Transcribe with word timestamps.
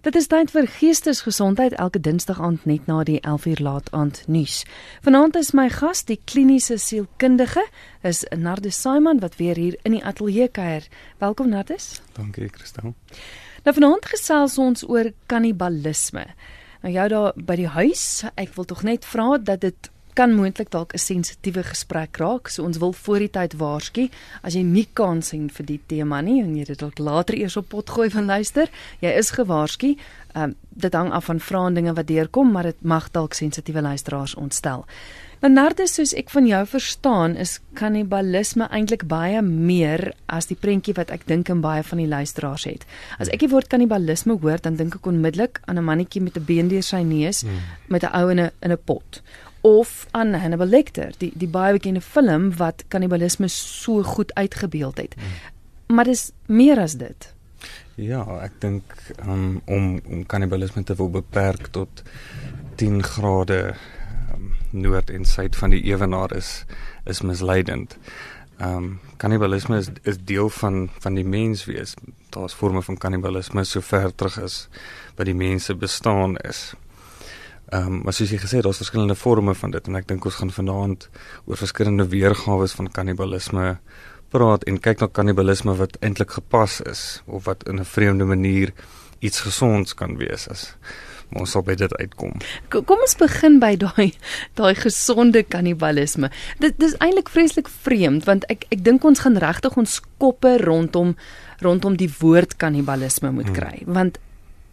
Dit 0.00 0.14
is 0.16 0.30
tyd 0.32 0.48
vir 0.48 0.64
geestesgesondheid 0.64 1.74
elke 1.76 2.00
Dinsdag 2.00 2.38
aand 2.40 2.62
net 2.64 2.86
na 2.88 3.02
die 3.04 3.18
11uur 3.20 3.60
laat 3.60 3.90
aand 3.92 4.22
nuus. 4.32 4.62
Vanaand 5.04 5.36
is 5.36 5.50
my 5.52 5.66
gas 5.68 6.00
die 6.08 6.16
kliniese 6.24 6.78
sielkundige 6.80 7.66
is 8.00 8.22
Nardus 8.32 8.78
Simon 8.80 9.20
wat 9.20 9.36
weer 9.36 9.60
hier 9.60 9.76
in 9.84 9.92
die 9.92 10.00
ateljee 10.00 10.48
kuier. 10.48 10.88
Welkom 11.20 11.52
Nardus. 11.52 12.00
Dankie 12.16 12.48
Christel. 12.48 12.94
Nou 13.66 13.76
vanaand 13.76 14.08
gesels 14.08 14.56
ons 14.56 14.88
oor 14.88 15.12
kannibalisme. 15.28 16.24
Nou 16.80 16.96
jou 16.96 17.08
daar 17.12 17.36
by 17.36 17.60
die 17.60 17.68
huis, 17.68 18.24
ek 18.40 18.56
wil 18.56 18.64
tog 18.72 18.80
net 18.88 19.04
vra 19.04 19.36
dat 19.36 19.60
dit 19.68 19.92
kan 20.20 20.34
moontlik 20.36 20.68
dalk 20.70 20.92
'n 20.92 20.98
sensitiewe 20.98 21.62
gesprek 21.62 22.16
raak. 22.16 22.48
So 22.48 22.64
ons 22.64 22.78
wil 22.78 22.92
voor 22.92 23.18
die 23.18 23.30
tyd 23.30 23.54
waarsku 23.56 24.08
as 24.42 24.54
jy 24.54 24.62
nie 24.62 24.88
kan 24.92 25.22
sien 25.22 25.48
vir 25.50 25.66
die 25.66 25.80
tema 25.86 26.20
nie 26.20 26.42
en 26.42 26.56
jy 26.56 26.64
dit 26.64 26.78
dalk 26.78 26.98
later 26.98 27.34
eers 27.34 27.56
op 27.56 27.68
pot 27.68 27.90
gooi 27.90 28.10
van 28.10 28.26
luister, 28.26 28.68
jy 29.00 29.08
is 29.08 29.30
gewaarsku. 29.30 29.96
Ehm 30.34 30.42
um, 30.42 30.54
dit 30.70 30.92
hang 30.92 31.12
af 31.12 31.24
van 31.24 31.40
vraendinge 31.40 31.94
wat 31.94 32.06
deurkom, 32.06 32.52
maar 32.52 32.62
dit 32.62 32.82
mag 32.82 33.10
dalk 33.10 33.34
sensitiewe 33.34 33.80
luisteraars 33.82 34.34
ontstel. 34.34 34.84
Nou 35.40 35.52
Nardus, 35.52 35.94
soos 35.94 36.14
ek 36.14 36.30
van 36.30 36.46
jou 36.46 36.66
verstaan, 36.66 37.36
is 37.36 37.60
kannibalisme 37.72 38.68
eintlik 38.70 39.06
baie 39.08 39.42
meer 39.42 40.12
as 40.26 40.46
die 40.46 40.56
prentjie 40.56 40.94
wat 40.94 41.10
ek 41.10 41.26
dink 41.26 41.48
en 41.48 41.60
baie 41.60 41.82
van 41.82 41.98
die 41.98 42.08
luisteraars 42.08 42.64
het. 42.64 42.86
As 43.18 43.28
ek 43.28 43.40
die 43.40 43.48
woord 43.48 43.68
kannibalisme 43.68 44.36
hoor, 44.42 44.58
dan 44.60 44.76
dink 44.76 44.94
ek 44.94 45.06
onmiddellik 45.06 45.60
aan 45.64 45.78
'n 45.78 45.84
mannetjie 45.84 46.22
met 46.22 46.36
'n 46.36 46.44
been 46.44 46.68
deur 46.68 46.82
sy 46.82 47.02
neus 47.02 47.40
hmm. 47.42 47.50
met 47.88 48.02
'n 48.02 48.12
ou 48.12 48.30
in 48.30 48.40
'n 48.40 48.50
in 48.60 48.72
'n 48.72 48.78
pot 48.84 49.22
of 49.60 50.06
aan 50.10 50.34
Hannibal 50.34 50.66
Lecter, 50.66 51.12
die 51.18 51.32
die 51.34 51.48
baie 51.48 51.72
bekende 51.76 52.00
film 52.00 52.50
wat 52.56 52.84
kannibalisme 52.88 53.48
so 53.48 54.02
goed 54.02 54.34
uitgebeeld 54.34 54.96
het. 54.98 55.16
Mm. 55.16 55.94
Maar 55.96 56.04
dis 56.04 56.30
meer 56.46 56.78
as 56.78 56.96
dit. 56.96 57.32
Ja, 58.00 58.22
ek 58.40 58.60
dink 58.62 58.94
um, 59.26 59.60
om 59.66 60.00
om 60.08 60.26
kannibalisme 60.26 60.82
te 60.84 60.96
wil 60.96 61.10
beperk 61.12 61.68
tot 61.74 62.02
10 62.80 63.02
grade 63.04 63.74
um, 64.32 64.52
noord 64.70 65.10
en 65.10 65.24
suid 65.28 65.56
van 65.56 65.74
die 65.74 65.82
ewenaar 65.90 66.32
is 66.36 66.64
is 67.04 67.20
misleidend. 67.20 67.98
Ehm 68.60 68.76
um, 68.76 68.88
kannibalisme 69.16 69.76
is 69.76 69.90
is 70.02 70.18
deel 70.24 70.48
van 70.48 70.88
van 70.98 71.14
die 71.14 71.24
menswees. 71.24 71.94
Daar's 72.30 72.54
forme 72.54 72.82
van 72.82 72.96
kannibalisme 72.96 73.64
so 73.64 73.80
ver 73.80 74.14
terug 74.14 74.38
as 74.40 74.68
wat 75.16 75.26
die 75.26 75.36
mense 75.36 75.74
bestaan 75.74 76.36
is. 76.36 76.72
Ehm 77.70 77.86
um, 77.86 78.00
maar 78.04 78.12
soos 78.12 78.30
jy 78.30 78.38
gesê 78.42 78.58
het, 78.58 78.64
daar's 78.66 78.80
verskillende 78.82 79.14
forme 79.14 79.54
van 79.54 79.70
dit 79.70 79.86
en 79.86 79.98
ek 79.98 80.08
dink 80.08 80.24
ons 80.24 80.40
gaan 80.40 80.50
vanaand 80.50 81.08
oor 81.46 81.56
verskillende 81.56 82.08
weergawe 82.10 82.66
van 82.68 82.90
kannibalisme 82.90 83.66
praat 84.30 84.64
en 84.70 84.80
kyk 84.82 85.02
na 85.02 85.06
kannibalisme 85.06 85.76
wat 85.78 85.94
eintlik 86.00 86.34
gepas 86.38 86.80
is 86.90 87.22
of 87.26 87.44
wat 87.46 87.62
in 87.68 87.78
'n 87.78 87.84
vreemde 87.84 88.24
manier 88.24 88.72
iets 89.20 89.40
gesonds 89.40 89.94
kan 89.94 90.16
wees 90.16 90.48
as 90.48 90.74
ons 91.38 91.50
sal 91.50 91.62
by 91.62 91.74
dit 91.74 91.92
uitkom. 91.94 92.32
Kom 92.68 92.98
ons 92.98 93.16
begin 93.16 93.60
by 93.62 93.76
daai 93.76 94.12
daai 94.58 94.74
gesonde 94.74 95.42
kannibalisme. 95.42 96.30
Dit 96.58 96.78
dis 96.78 96.96
eintlik 96.98 97.28
vreeslik 97.28 97.68
vreemd 97.68 98.24
want 98.24 98.44
ek 98.50 98.66
ek 98.70 98.82
dink 98.84 99.04
ons 99.04 99.20
gaan 99.20 99.38
regtig 99.38 99.76
ons 99.76 100.00
koppe 100.18 100.56
rondom 100.58 101.14
rondom 101.60 101.96
die 101.96 102.10
woord 102.20 102.56
kannibalisme 102.56 103.30
moet 103.30 103.46
hmm. 103.46 103.54
kry 103.54 103.76
hmm. 103.84 103.94
want 103.94 104.18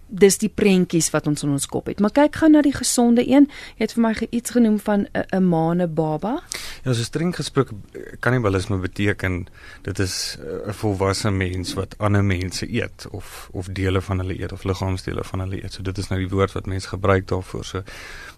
dis 0.08 0.38
die 0.38 0.50
prentjies 0.50 1.10
wat 1.12 1.28
ons 1.28 1.44
in 1.44 1.52
ons 1.52 1.66
kop 1.68 1.88
het. 1.92 2.00
Maar 2.00 2.14
kyk 2.16 2.36
gou 2.42 2.50
na 2.52 2.62
die 2.62 2.74
gesonde 2.76 3.26
een. 3.28 3.50
Jy 3.78 3.86
het 3.86 3.94
vir 3.94 4.04
my 4.04 4.14
iets 4.30 4.56
genoem 4.56 4.80
van 4.80 5.08
'n 5.14 5.26
'n 5.36 5.50
maande 5.50 5.88
baba. 5.88 6.44
Ja, 6.84 6.94
so 6.94 7.04
streng 7.04 7.36
gesproke 7.36 7.76
kannibalisme 8.20 8.78
beteken 8.78 9.48
dit 9.82 10.00
is 10.00 10.38
'n 10.40 10.74
volwasse 10.74 11.32
mens 11.32 11.74
wat 11.74 11.98
ander 11.98 12.24
mense 12.24 12.74
eet 12.74 13.08
of 13.12 13.50
of 13.52 13.68
dele 13.68 14.02
van 14.02 14.20
hulle 14.20 14.40
eet 14.40 14.52
of 14.52 14.64
liggaamsdele 14.64 15.24
van 15.24 15.40
hulle 15.40 15.64
eet. 15.64 15.74
So 15.74 15.82
dit 15.82 15.98
is 15.98 16.08
nou 16.08 16.20
die 16.20 16.30
woord 16.30 16.52
wat 16.52 16.66
mense 16.66 16.88
gebruik 16.88 17.28
daarvoor. 17.28 17.66
So 17.66 17.84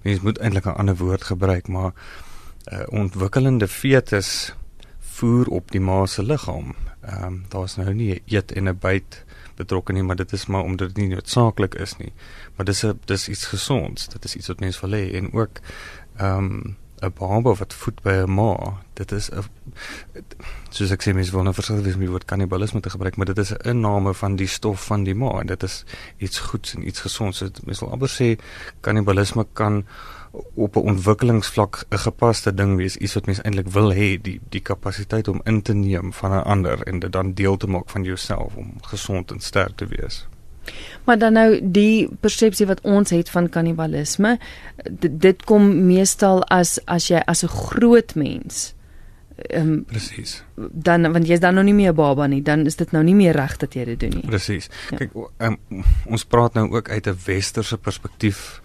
mense 0.01 0.23
moet 0.23 0.37
eintlik 0.37 0.65
'n 0.65 0.77
ander 0.77 0.95
woord 0.95 1.23
gebruik, 1.23 1.67
maar 1.67 1.91
'n 2.65 2.75
uh, 2.75 2.83
ontwikkelende 2.87 3.67
fetus 3.67 4.53
voer 4.99 5.47
op 5.47 5.71
die 5.71 5.81
ma 5.81 6.05
se 6.05 6.23
liggaam. 6.23 6.75
Ehm 7.01 7.23
um, 7.23 7.45
daar's 7.49 7.75
nou 7.75 7.93
nie 7.93 8.13
'n 8.13 8.21
eet 8.25 8.51
en 8.51 8.67
'n 8.69 8.77
byt 8.79 9.25
betrokke 9.59 9.93
nie, 9.93 10.03
maar 10.03 10.19
dit 10.19 10.33
is 10.33 10.47
maar 10.47 10.63
omdat 10.63 10.93
dit 10.93 11.03
nie 11.03 11.15
noodsaaklik 11.15 11.75
is 11.75 11.97
nie. 11.99 12.13
Maar 12.55 12.65
dis 12.71 12.83
'n 12.85 12.99
dis 13.05 13.29
iets 13.29 13.45
gesonds. 13.53 14.07
Dit 14.07 14.25
is 14.25 14.35
iets 14.35 14.47
wat 14.47 14.59
mense 14.59 14.81
wil 14.81 14.99
hê 14.99 15.15
en 15.19 15.33
ook 15.33 15.59
ehm 16.17 16.45
um, 16.45 16.77
'n 17.01 17.13
baba 17.15 17.53
wat 17.55 17.73
voed 17.73 18.01
by 18.03 18.15
'n 18.23 18.33
ma. 18.33 18.81
Dit 18.93 19.11
is 19.11 19.29
'n 19.31 19.43
soos 20.69 20.91
ek 20.91 21.03
sê 21.03 21.13
mense 21.13 21.31
wil 21.31 21.43
nou 21.43 21.53
verskil 21.53 21.81
wees 21.81 21.95
met 21.95 22.07
die 22.07 22.09
woord 22.15 22.25
kannibalisme 22.25 22.79
te 22.79 22.89
gebruik, 22.89 23.15
maar 23.15 23.25
dit 23.25 23.37
is 23.37 23.51
'n 23.51 23.69
inname 23.69 24.13
van 24.13 24.35
die 24.35 24.47
stof 24.47 24.85
van 24.85 25.03
die 25.03 25.15
ma 25.15 25.39
en 25.39 25.47
dit 25.47 25.63
is 25.63 25.83
iets 26.17 26.39
goeds 26.39 26.75
en 26.75 26.87
iets 26.87 26.99
gesonds. 26.99 27.37
So, 27.37 27.49
mense 27.65 27.85
wil 27.85 27.93
amper 27.93 28.09
sê 28.09 28.39
kannibalisme 28.81 29.47
kan 29.53 29.85
op 30.53 30.75
'n 30.75 30.79
ontwikkelingsvlak 30.79 31.85
'n 31.89 31.97
gepaste 31.97 32.53
ding 32.53 32.75
wees, 32.75 32.95
iets 32.95 33.13
wat 33.13 33.25
mens 33.25 33.41
eintlik 33.41 33.67
wil 33.67 33.93
hê, 33.93 34.21
die 34.21 34.39
die 34.49 34.61
kapasiteit 34.61 35.27
om 35.27 35.41
in 35.43 35.61
te 35.61 35.73
neem 35.73 36.13
van 36.13 36.31
'n 36.31 36.43
ander 36.43 36.83
en 36.83 36.99
dit 36.99 37.11
dan 37.11 37.33
deel 37.33 37.57
te 37.57 37.67
maak 37.67 37.89
van 37.89 38.03
jouself 38.03 38.55
om 38.55 38.73
gesond 38.81 39.31
en 39.31 39.39
sterk 39.39 39.75
te 39.75 39.85
wees. 39.85 40.27
Maar 41.03 41.17
dan 41.17 41.33
nou 41.33 41.59
die 41.63 42.09
persepsie 42.19 42.65
wat 42.65 42.81
ons 42.81 43.09
het 43.09 43.29
van 43.29 43.49
kannibalisme, 43.49 44.39
dit 44.99 45.43
kom 45.43 45.85
meestal 45.85 46.43
as 46.43 46.79
as 46.85 47.07
jy 47.07 47.21
as 47.25 47.43
'n 47.43 47.47
groot 47.47 48.15
mens 48.15 48.73
ehm 49.47 49.67
um, 49.67 49.85
presies. 49.85 50.43
Dan 50.55 51.11
want 51.11 51.27
jy's 51.27 51.39
dan 51.39 51.53
nog 51.53 51.63
nie 51.63 51.73
meer 51.73 51.91
'n 51.91 51.95
baba 51.95 52.27
nie, 52.27 52.41
dan 52.41 52.65
is 52.65 52.75
dit 52.75 52.91
nou 52.91 53.03
nie 53.03 53.15
meer 53.15 53.35
reg 53.35 53.57
dat 53.57 53.73
jy 53.73 53.85
dit 53.85 53.99
doen 53.99 54.09
nie. 54.09 54.25
Presies. 54.25 54.69
Ja. 54.89 54.97
Kyk, 54.97 55.11
um, 55.37 55.57
ons 56.05 56.25
praat 56.25 56.53
nou 56.53 56.71
ook 56.71 56.89
uit 56.89 57.07
'n 57.07 57.17
westerse 57.25 57.77
perspektief 57.77 58.61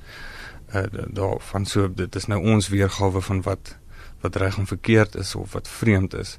uh, 0.74 0.82
daarvan 1.06 1.66
so 1.66 1.88
dit 1.94 2.14
is 2.14 2.26
nou 2.26 2.40
ons 2.42 2.68
weergawe 2.68 3.20
van 3.20 3.42
wat 3.42 3.76
wat 4.20 4.36
reg 4.36 4.58
en 4.58 4.66
verkeerd 4.66 5.14
is 5.14 5.34
of 5.34 5.52
wat 5.52 5.68
vreemd 5.68 6.14
is. 6.14 6.38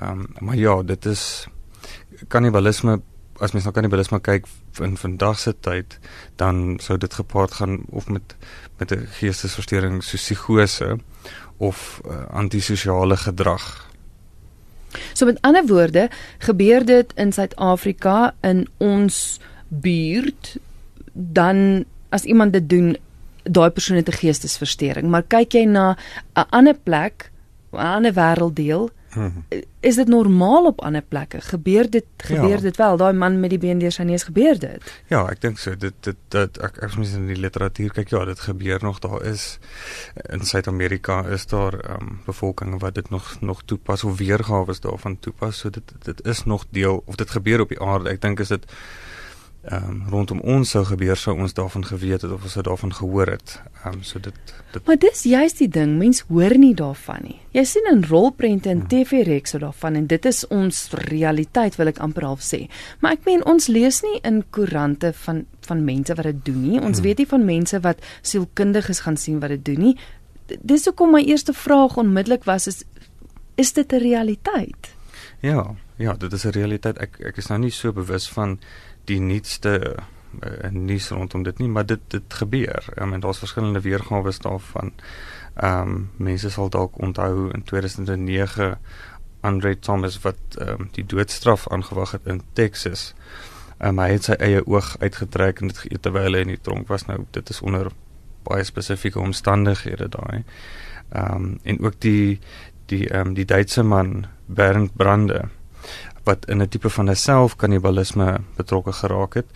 Ehm 0.00 0.10
um, 0.20 0.26
maar 0.38 0.56
ja, 0.56 0.82
dit 0.82 1.06
is 1.06 1.46
kannibalisme 2.28 3.00
as 3.38 3.52
mens 3.52 3.64
na 3.64 3.70
kannibalisme 3.70 4.18
kyk 4.20 4.46
in 4.82 4.96
vandag 4.96 5.38
se 5.38 5.52
tyd 5.60 5.98
dan 6.36 6.78
sou 6.82 6.98
dit 6.98 7.14
gepaard 7.14 7.52
gaan 7.60 7.82
of 7.90 8.08
met 8.08 8.34
met 8.78 8.92
'n 8.92 9.06
geestesversteuring 9.18 10.02
soos 10.02 10.22
psigose 10.22 10.98
of 11.56 12.00
uh, 12.06 12.24
antisosiale 12.30 13.16
gedrag. 13.16 13.90
So 15.12 15.26
met 15.26 15.40
ander 15.40 15.66
woorde, 15.66 16.10
gebeur 16.38 16.84
dit 16.84 17.12
in 17.14 17.32
Suid-Afrika 17.32 18.34
in 18.40 18.68
ons 18.76 19.40
buurt 19.68 20.56
dan 21.12 21.84
as 22.08 22.24
iemand 22.24 22.52
dit 22.52 22.68
doen 22.68 22.96
daai 23.50 23.70
persoon 23.70 23.96
het 23.96 24.08
'n 24.08 24.20
geestesversteuring, 24.20 25.08
maar 25.08 25.22
kyk 25.22 25.52
jy 25.52 25.64
na 25.64 25.96
'n 26.34 26.46
ander 26.50 26.74
plek, 26.74 27.30
'n 27.72 27.76
ander 27.76 28.12
wêrelddeel, 28.12 28.90
hmm. 29.12 29.44
is 29.80 29.96
dit 29.96 30.08
normaal 30.08 30.66
op 30.66 30.80
ander 30.80 31.02
plekke? 31.02 31.40
Gebeur 31.40 31.90
dit 31.90 32.04
gebeur 32.16 32.48
ja. 32.48 32.60
dit 32.60 32.76
wel? 32.76 32.96
Daai 32.96 33.12
man 33.12 33.40
met 33.40 33.50
die 33.50 33.58
been 33.58 33.78
deur 33.78 33.92
sy 33.92 34.02
neus 34.02 34.22
gebeur 34.22 34.58
dit? 34.58 34.92
Ja, 35.08 35.26
ek 35.30 35.40
dink 35.40 35.58
so. 35.58 35.76
Dit 35.76 35.94
dit 36.00 36.16
dit 36.28 36.58
ek 36.58 36.78
ek 36.82 36.96
mis 36.98 37.14
in 37.14 37.26
die 37.26 37.38
literatuur 37.38 37.90
kyk, 37.90 38.10
ja, 38.10 38.24
dit 38.24 38.40
gebeur 38.40 38.78
nog 38.82 38.98
daar 38.98 39.24
is 39.24 39.58
in 40.28 40.44
Suid-Amerika 40.44 41.24
is 41.26 41.46
daar 41.46 41.78
ehm 41.78 42.02
um, 42.02 42.20
bevolking 42.26 42.80
wat 42.80 42.94
dit 42.94 43.10
nog 43.10 43.40
nog 43.40 43.62
toepas 43.64 44.04
of 44.04 44.18
weergawe 44.18 44.70
is 44.70 44.80
daarvan 44.80 45.18
toepas. 45.18 45.58
So 45.58 45.70
dit 45.70 45.92
dit 46.04 46.24
is 46.26 46.44
nog 46.44 46.66
deel 46.70 47.02
of 47.06 47.14
dit 47.14 47.30
gebeur 47.30 47.60
op 47.60 47.68
die 47.68 47.80
aarde. 47.80 48.10
Ek 48.10 48.20
dink 48.20 48.40
is 48.40 48.48
dit 48.48 48.66
ehm 49.62 49.90
um, 49.90 50.02
rondom 50.08 50.38
ons 50.40 50.70
sou 50.70 50.84
gebeur 50.86 51.16
sou 51.18 51.34
ons 51.36 51.52
daarvan 51.52 51.82
geweet 51.84 52.22
het 52.22 52.30
of 52.30 52.42
ons 52.42 52.52
sou 52.52 52.62
daarvan 52.62 52.92
gehoor 52.94 53.26
het. 53.26 53.56
Ehm 53.84 53.94
um, 53.94 54.02
so 54.02 54.20
dit 54.22 54.34
dit 54.72 54.86
Maar 54.86 54.98
dis 54.98 55.22
juist 55.22 55.58
die 55.58 55.68
ding, 55.68 55.96
mens 55.98 56.20
hoor 56.28 56.58
nie 56.58 56.74
daarvan 56.74 57.22
nie. 57.22 57.40
Jy 57.52 57.64
sien 57.64 57.88
in 57.90 58.04
rolprente 58.06 58.70
en 58.70 58.84
hmm. 58.84 58.88
TV-reeks 58.88 59.50
so 59.50 59.58
daarvan 59.58 59.94
en 59.94 60.06
dit 60.06 60.24
is 60.24 60.46
ons 60.46 60.78
realiteit 61.10 61.76
wil 61.76 61.90
ek 61.90 61.98
amper 61.98 62.24
half 62.24 62.44
sê. 62.44 62.68
Maar 63.00 63.18
ek 63.18 63.26
meen 63.26 63.44
ons 63.44 63.66
lees 63.66 64.02
nie 64.06 64.20
in 64.22 64.44
koerante 64.50 65.12
van 65.24 65.44
van 65.66 65.84
mense 65.84 66.14
wat 66.14 66.30
dit 66.30 66.44
doen 66.44 66.62
nie. 66.62 66.78
Ons 66.80 67.00
hmm. 67.00 67.06
weet 67.08 67.18
nie 67.18 67.26
van 67.26 67.44
mense 67.44 67.80
wat 67.80 67.98
sielkundiges 68.22 69.00
gaan 69.00 69.16
sien 69.16 69.40
wat 69.40 69.50
dit 69.56 69.64
doen 69.64 69.88
nie. 69.88 69.96
Dis 70.62 70.86
hoekom 70.86 71.12
my 71.12 71.24
eerste 71.26 71.52
vraag 71.52 71.98
onmiddellik 71.98 72.46
was 72.46 72.70
is 72.70 72.84
is 73.56 73.72
dit 73.72 73.92
'n 73.92 73.98
realiteit? 73.98 74.94
Ja, 75.40 75.74
ja, 75.96 76.14
dit 76.14 76.32
is 76.32 76.44
'n 76.44 76.54
realiteit. 76.54 76.98
Ek 76.98 77.20
ek 77.20 77.36
is 77.36 77.46
nou 77.48 77.58
nie 77.58 77.70
so 77.70 77.92
bewus 77.92 78.28
van 78.28 78.58
die 79.08 79.20
nuutste 79.24 79.74
uh, 80.44 80.70
nuus 80.70 81.08
rondom 81.10 81.42
dit 81.42 81.58
nie, 81.62 81.68
maar 81.68 81.86
dit 81.86 82.00
dit 82.12 82.38
gebeur. 82.40 82.88
Um, 82.96 83.12
en 83.16 83.20
daar's 83.24 83.40
verskillende 83.42 83.80
weergawe 83.80 84.32
daarvan. 84.42 84.92
Ehm 85.54 85.88
um, 85.88 86.10
mense 86.16 86.50
sal 86.50 86.68
dalk 86.70 86.98
onthou 86.98 87.50
in 87.50 87.62
2009 87.64 88.78
Andre 89.40 89.78
Thomas 89.78 90.20
wat 90.20 90.58
ehm 90.58 90.68
um, 90.68 90.88
die 90.92 91.06
doodstraf 91.06 91.68
aangewag 91.68 92.10
het 92.10 92.26
in 92.26 92.42
Texas. 92.52 93.14
Ehm 93.78 93.98
um, 93.98 94.04
hy 94.04 94.10
het 94.12 94.28
sy 94.28 94.36
eie 94.38 94.66
oog 94.66 94.96
uitgetrek 94.98 95.60
en 95.60 95.72
dit 95.72 95.78
geëet 95.78 96.02
terwyl 96.02 96.34
hy 96.34 96.44
in 96.46 96.54
die 96.54 96.60
tronk 96.62 96.88
was. 96.88 97.06
Nou 97.06 97.24
dit 97.30 97.50
is 97.50 97.60
onder 97.60 97.90
baie 98.46 98.64
spesifieke 98.64 99.20
omstandighede 99.20 100.08
daai. 100.08 100.44
Ehm 101.08 101.34
um, 101.34 101.58
en 101.62 101.80
ook 101.80 102.00
die 102.00 102.40
die 102.86 103.08
ehm 103.08 103.32
um, 103.32 103.34
die 103.34 103.44
Duitse 103.44 103.82
man 103.82 104.26
Bernd 104.46 104.96
Brande 104.96 105.48
wat 106.28 106.46
in 106.46 106.62
'n 106.62 106.68
tipe 106.68 106.90
van 106.90 107.10
'n 107.10 107.16
selfkannibalisme 107.16 108.40
betrokke 108.56 108.92
geraak 108.92 109.34
het. 109.34 109.48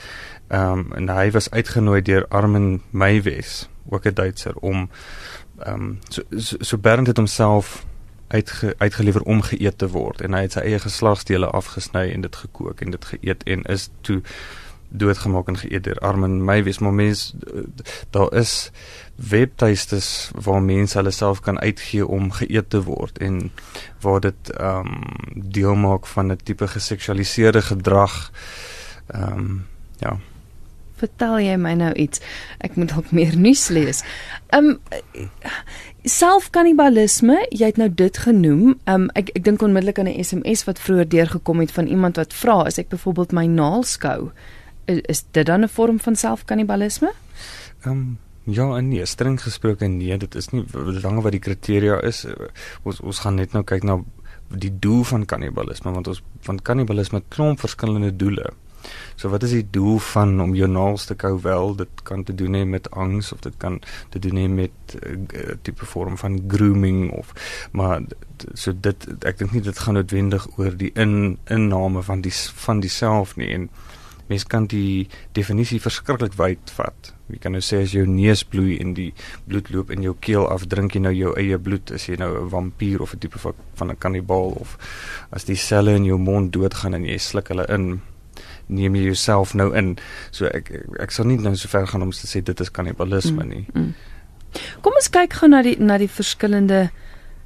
Ehm 0.49 0.79
um, 0.79 0.93
en 0.93 1.09
hy 1.09 1.31
was 1.31 1.51
uitgenooi 1.51 2.03
deur 2.03 2.27
Armin 2.29 2.83
Meiwes, 2.91 3.69
ook 3.89 4.05
'n 4.05 4.15
Duitser 4.15 4.57
om 4.57 4.91
ehm 5.59 5.75
um, 5.75 5.99
so 6.09 6.23
so, 6.37 6.57
so 6.61 6.79
Bernd 6.79 7.07
het 7.07 7.17
homself 7.17 7.85
uitge, 8.29 8.75
uitgelewer 8.79 9.23
om 9.23 9.43
geëet 9.43 9.79
te 9.79 9.89
word 9.89 10.21
en 10.21 10.33
hy 10.33 10.41
het 10.41 10.53
sy 10.53 10.61
eie 10.61 10.79
geslagsdele 10.79 11.47
afgesny 11.47 12.11
en 12.13 12.21
dit 12.21 12.37
gekook 12.37 12.81
en 12.81 12.91
dit 12.91 13.05
geëet 13.05 13.43
en 13.43 13.63
is 13.63 13.91
toe 14.01 14.23
doodgemaak 14.93 15.49
en 15.49 15.59
geëet 15.59 15.85
deur 15.85 15.99
Armin 15.99 16.45
Meiwes 16.45 16.79
maar 16.79 16.93
mens 16.93 17.35
daar 18.11 18.33
is 18.33 18.71
webtuistes 19.17 20.31
waar 20.35 20.63
mense 20.63 20.97
hulle 20.99 21.11
self 21.11 21.41
kan 21.41 21.61
uitgee 21.61 22.07
om 22.07 22.31
geëet 22.31 22.71
te 22.71 22.83
word 22.83 23.19
en 23.19 23.51
waar 24.01 24.21
dit 24.21 24.51
ehm 24.51 24.87
um, 24.87 25.01
deel 25.35 25.75
maak 25.75 26.07
van 26.07 26.33
'n 26.33 26.41
tipe 26.43 26.69
geseksualiseerde 26.69 27.63
gedrag. 27.63 28.33
Ehm 29.07 29.39
um, 29.39 29.67
ja. 29.99 30.19
Vertel 30.95 31.39
jy 31.39 31.57
my 31.57 31.73
nou 31.75 31.93
iets? 31.93 32.21
Ek 32.59 32.77
moet 32.77 32.89
dalk 32.89 33.11
meer 33.11 33.37
nuus 33.37 33.69
lees. 33.69 34.03
Ehm 34.49 34.65
um, 34.65 34.81
selfkannibalisme, 36.03 37.47
jy 37.51 37.67
het 37.71 37.77
nou 37.77 37.89
dit 37.95 38.19
genoem. 38.19 38.75
Um 38.91 39.09
ek 39.15 39.31
ek 39.37 39.45
dink 39.45 39.63
onmiddellik 39.63 39.99
aan 39.99 40.11
'n 40.11 40.25
SMS 40.25 40.65
wat 40.65 40.81
vroeër 40.81 41.09
deurgekom 41.09 41.61
het 41.61 41.73
van 41.73 41.87
iemand 41.87 42.17
wat 42.17 42.35
vra 42.35 42.63
as 42.67 42.79
ek 42.79 42.89
byvoorbeeld 42.89 43.33
my 43.33 43.47
naels 43.47 43.93
skou, 43.93 44.31
is, 44.85 45.01
is 45.01 45.25
dit 45.31 45.47
dan 45.47 45.63
'n 45.63 45.69
vorm 45.69 46.01
van 46.01 46.17
selfkannibalisme? 46.17 47.13
Um 47.87 48.19
ja, 48.45 48.81
nee, 48.81 49.07
streng 49.07 49.43
gesproke 49.43 49.87
nee, 49.87 50.17
dit 50.19 50.35
is 50.35 50.49
nie 50.51 50.65
lange 51.03 51.23
wat 51.23 51.33
die 51.33 51.41
kriteria 51.41 52.01
is. 52.03 52.27
Ons 52.83 53.01
ons 53.01 53.19
gaan 53.19 53.35
net 53.35 53.53
nou 53.53 53.65
kyk 53.65 53.83
na 53.83 54.03
die 54.49 54.79
doel 54.79 55.05
van 55.05 55.25
kannibalisme 55.25 55.93
want 55.93 56.09
ons 56.09 56.23
van 56.41 56.59
kannibalisme 56.63 57.23
klomp 57.29 57.61
verskillende 57.61 58.17
doele. 58.17 58.51
So 59.17 59.31
wat 59.31 59.43
is 59.47 59.55
die 59.55 59.67
doel 59.71 59.99
van 59.99 60.41
om 60.43 60.55
jou 60.59 60.69
naels 60.71 61.05
te 61.07 61.15
kou 61.15 61.37
wel? 61.45 61.77
Dit 61.79 62.03
kan 62.09 62.25
te 62.27 62.35
doen 62.35 62.57
hê 62.59 62.65
met 62.67 62.91
angs 62.91 63.33
of 63.33 63.41
dit 63.47 63.55
kan 63.63 63.79
te 64.11 64.19
doen 64.19 64.41
hê 64.41 64.49
met 64.49 64.75
'n 64.95 65.29
uh, 65.35 65.41
eh, 65.41 65.57
tipe 65.63 65.87
vorm 65.87 66.19
van 66.19 66.43
grooming 66.49 67.11
of 67.11 67.33
maar 67.71 68.03
so 68.55 68.73
dit 68.81 69.07
ek 69.25 69.39
dink 69.39 69.53
nie 69.53 69.63
dit 69.63 69.79
gaan 69.79 69.95
noodwendig 69.95 70.47
oor 70.59 70.77
die 70.77 70.91
in 70.95 71.39
inname 71.47 72.03
van 72.03 72.21
die 72.21 72.35
van 72.67 72.81
dieself 72.81 73.37
nie 73.37 73.49
en 73.49 73.71
mens 74.29 74.45
kan 74.45 74.67
die 74.67 75.09
definisie 75.33 75.81
verskriklik 75.81 76.37
wyd 76.39 76.71
vat. 76.77 77.13
Jy 77.33 77.39
kan 77.41 77.53
nou 77.53 77.63
sê 77.65 77.83
as 77.83 77.95
jou 77.97 78.05
neus 78.07 78.45
bloei 78.45 78.79
en 78.81 78.95
die 78.95 79.13
bloed 79.49 79.71
loop 79.73 79.91
in 79.91 80.03
jou 80.03 80.15
keel 80.21 80.47
af, 80.49 80.67
drink 80.69 80.95
jy 80.95 81.01
nou 81.01 81.13
jou 81.17 81.35
eie 81.41 81.59
bloed 81.59 81.93
as 81.93 82.09
jy 82.09 82.17
nou 82.17 82.45
'n 82.45 82.49
vampier 82.51 83.03
of 83.03 83.15
'n 83.15 83.19
tipe 83.19 83.39
van 83.39 83.91
'n 83.91 83.97
kannibaal 83.97 84.57
of 84.61 84.79
as 85.33 85.45
die 85.45 85.57
selle 85.57 85.95
in 85.95 86.05
jou 86.05 86.19
mond 86.19 86.53
doodgaan 86.53 86.95
en 86.95 87.05
jy 87.05 87.19
sluk 87.19 87.49
hulle 87.49 87.67
in 87.69 88.01
neem 88.69 88.95
jy 88.95 89.05
jouself 89.05 89.55
nou 89.55 89.73
in. 89.77 89.97
So 90.31 90.47
ek 90.47 90.71
ek, 90.71 90.87
ek 91.01 91.11
sal 91.11 91.27
nie 91.27 91.37
nou 91.37 91.55
so 91.57 91.69
ver 91.69 91.87
gaan 91.87 92.03
om 92.03 92.11
te 92.11 92.27
sê 92.27 92.43
dit 92.43 92.61
is 92.61 92.71
kannibalisme 92.71 93.45
mm, 93.45 93.49
nie. 93.49 93.67
Mm. 93.75 93.95
Kom 94.85 94.93
ons 94.99 95.09
kyk 95.13 95.33
gou 95.41 95.49
na 95.49 95.63
die 95.63 95.77
na 95.81 95.99
die 95.99 96.11
verskillende 96.11 96.91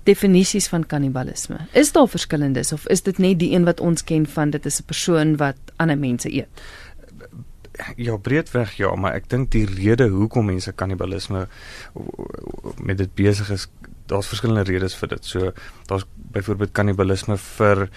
definisies 0.07 0.69
van 0.69 0.87
kannibalisme. 0.87 1.59
Is 1.73 1.93
daar 1.93 2.09
verskillendes 2.09 2.73
of 2.73 2.87
is 2.93 3.03
dit 3.03 3.19
net 3.19 3.39
die 3.39 3.53
een 3.55 3.65
wat 3.65 3.81
ons 3.81 4.05
ken 4.05 4.27
van 4.27 4.51
dit 4.51 4.67
is 4.67 4.81
'n 4.81 4.87
persoon 4.87 5.37
wat 5.37 5.57
ander 5.77 5.99
mense 5.99 6.33
eet? 6.33 6.49
Ja, 7.97 8.17
breedweg 8.17 8.73
ja, 8.77 8.95
maar 8.95 9.13
ek 9.13 9.29
dink 9.29 9.51
die 9.51 9.67
rede 9.67 10.09
hoekom 10.09 10.45
mense 10.45 10.73
kannibalisme 10.73 11.49
met 12.81 12.99
dit 12.99 13.15
besig 13.15 13.51
is, 13.51 13.69
daar's 14.07 14.27
verskillende 14.27 14.73
redes 14.73 14.95
vir 14.95 15.09
dit. 15.09 15.25
So 15.25 15.53
daar's 15.87 16.07
byvoorbeeld 16.15 16.73
kannibalisme 16.73 17.37
vir 17.37 17.89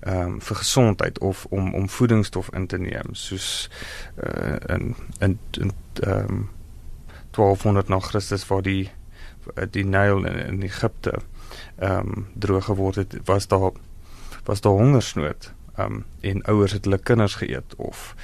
ehm 0.00 0.20
um, 0.20 0.40
vir 0.40 0.56
gesondheid 0.56 1.18
of 1.18 1.46
om 1.50 1.74
om 1.74 1.88
voedingsstof 1.88 2.50
in 2.52 2.66
te 2.66 2.78
neem, 2.78 3.14
soos 3.14 3.70
uh, 4.24 4.56
in 4.76 4.94
in 5.20 5.38
in 5.60 5.72
ehm 6.02 6.30
um, 6.30 6.50
1200 7.34 7.88
na 7.88 7.98
Christus 7.98 8.46
waar 8.46 8.62
die 8.62 8.90
die 9.70 9.84
Nyl 9.84 10.24
in, 10.24 10.38
in 10.46 10.62
Egipte 10.62 11.18
ehm 11.76 11.98
um, 11.98 12.26
droog 12.34 12.64
geword 12.64 12.94
het, 12.94 13.16
was 13.24 13.46
daar 13.48 13.70
was 14.44 14.60
daar 14.60 14.72
hongersnood. 14.72 15.52
Ehm 15.74 15.92
um, 15.92 16.04
en 16.20 16.42
ouers 16.42 16.72
het 16.72 16.84
hulle 16.84 16.98
kinders 16.98 17.34
geëet 17.34 17.74
of 17.76 18.14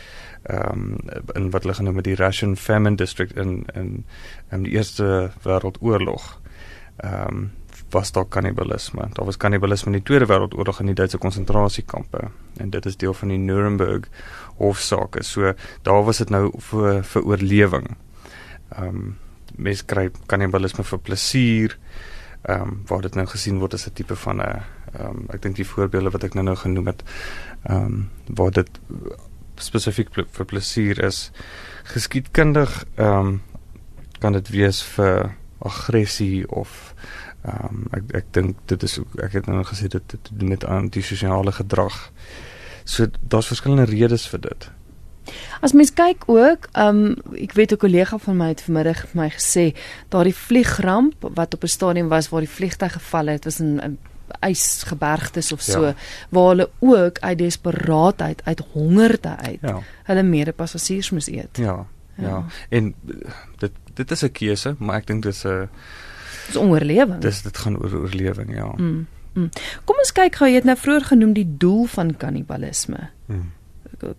ehm 0.42 0.70
um, 0.70 0.96
in 1.32 1.50
wat 1.50 1.62
hulle 1.62 1.74
genoem 1.74 1.96
het 1.96 2.04
die 2.04 2.14
Russian 2.14 2.56
famine 2.56 2.96
district 2.96 3.36
in 3.36 3.64
in 3.74 4.04
in 4.50 4.62
die 4.62 4.72
Eerste 4.72 5.30
Wêreldoorlog 5.42 6.40
ehm 6.96 7.26
um, 7.28 7.50
was 7.90 8.12
daar 8.12 8.24
kannibalisme. 8.24 9.08
Daar 9.12 9.24
was 9.24 9.36
kannibalisme 9.36 9.86
in 9.86 9.98
die 9.98 10.02
Tweede 10.02 10.26
Wêreldoorlog 10.26 10.80
in 10.80 10.86
die 10.86 10.94
Duitse 10.94 11.18
konsentrasiekampe 11.18 12.30
en 12.56 12.70
dit 12.70 12.86
is 12.86 12.96
deel 12.96 13.14
van 13.14 13.28
die 13.28 13.38
Nuremberg 13.38 14.06
hofsaake. 14.56 15.22
So 15.22 15.52
daar 15.82 16.04
was 16.04 16.16
dit 16.16 16.30
nou 16.30 16.52
vir 16.70 17.04
vir 17.04 17.22
oorlewing. 17.22 17.96
Ehm 18.68 18.86
um, 18.86 19.18
mense 19.56 19.84
kry 19.84 20.10
kannibalisme 20.26 20.84
vir 20.84 20.98
plesier. 20.98 21.70
Ehm 21.70 22.18
um, 22.48 22.82
waar 22.86 23.00
dit 23.00 23.14
nou 23.14 23.26
gesien 23.26 23.58
word 23.58 23.74
as 23.74 23.86
'n 23.86 23.92
tipe 23.92 24.16
van 24.16 24.36
'n 24.36 24.62
ehm 24.92 25.06
um, 25.06 25.26
ek 25.28 25.42
dink 25.42 25.56
die 25.56 25.66
voorbeelde 25.66 26.10
wat 26.10 26.24
ek 26.24 26.34
nou 26.34 26.44
nou 26.44 26.56
genoem 26.56 26.86
het 26.86 27.02
ehm 27.62 27.84
um, 27.84 28.10
waar 28.26 28.50
dit 28.50 28.80
spesifiek 29.56 30.08
vir 30.14 30.44
plesier 30.44 31.04
is. 31.04 31.30
Geskiedkundig 31.84 32.84
ehm 32.94 33.26
um, 33.26 33.42
kan 34.18 34.32
dit 34.32 34.48
wees 34.48 34.82
vir 34.82 35.34
aggressie 35.58 36.50
of 36.50 36.94
ehm 37.42 37.64
um, 37.64 37.86
ek 37.90 38.02
ek 38.14 38.24
dink 38.30 38.56
dit 38.66 38.82
is 38.82 38.98
ek 39.22 39.32
het 39.32 39.46
nou 39.46 39.64
gesê 39.64 39.88
dit 39.88 40.18
doen 40.30 40.48
met 40.48 40.64
antisosiale 40.64 41.52
gedrag. 41.52 42.10
So 42.84 43.06
daar's 43.20 43.46
verskillende 43.46 43.84
redes 43.84 44.28
vir 44.28 44.40
dit. 44.40 44.70
As 45.60 45.72
mens 45.72 45.92
kyk 45.92 46.24
ook, 46.26 46.68
ehm 46.72 46.96
um, 46.96 47.16
ek 47.34 47.52
weet 47.52 47.72
'n 47.72 47.76
kollega 47.76 48.18
van 48.18 48.36
my 48.36 48.48
het 48.48 48.62
vanmiddag 48.62 49.06
vir 49.08 49.22
my 49.22 49.30
gesê 49.30 49.76
daardie 50.08 50.34
vliegramp 50.34 51.14
wat 51.34 51.54
op 51.54 51.62
'n 51.62 51.68
stadium 51.68 52.08
was 52.08 52.28
waar 52.28 52.40
die 52.40 52.56
vliegtuig 52.58 52.92
geval 52.92 53.26
het, 53.26 53.44
was 53.44 53.60
in 53.60 53.80
'n 53.80 53.98
ysgebergtes 54.40 55.52
of 55.52 55.60
so 55.60 55.84
ja. 55.84 55.94
waar 56.28 56.48
hulle 56.48 56.70
ook 56.78 57.18
uit 57.18 57.38
desperaatheid, 57.38 58.42
uit 58.44 58.62
hongerte 58.72 59.36
uit 59.36 59.58
ja. 59.60 59.82
hulle 60.02 60.22
medepassasiers 60.22 61.10
moes 61.10 61.26
eet. 61.26 61.56
Ja. 61.56 61.86
Ja. 62.14 62.28
ja. 62.28 62.44
En 62.68 62.94
dit 63.58 63.72
dit 63.94 64.10
is 64.10 64.22
'n 64.22 64.32
keuse, 64.32 64.74
maar 64.78 64.96
ek 64.96 65.06
dink 65.06 65.22
dit 65.22 65.34
is 65.34 65.44
'n 65.44 65.68
dis 66.46 66.56
oorlewing. 66.56 67.20
Dis 67.20 67.42
dit 67.42 67.58
gaan 67.58 67.78
oor 67.78 67.94
oorlewing, 67.94 68.54
ja. 68.54 68.72
Mm, 68.76 69.06
mm. 69.32 69.48
Kom 69.84 69.96
ons 69.98 70.12
kyk 70.12 70.34
gou, 70.36 70.48
jy 70.48 70.54
het 70.54 70.64
nou 70.64 70.76
vroeër 70.76 71.04
genoem 71.04 71.32
die 71.32 71.56
doel 71.56 71.84
van 71.84 72.16
kannibalisme. 72.16 73.10
Mm. 73.26 73.52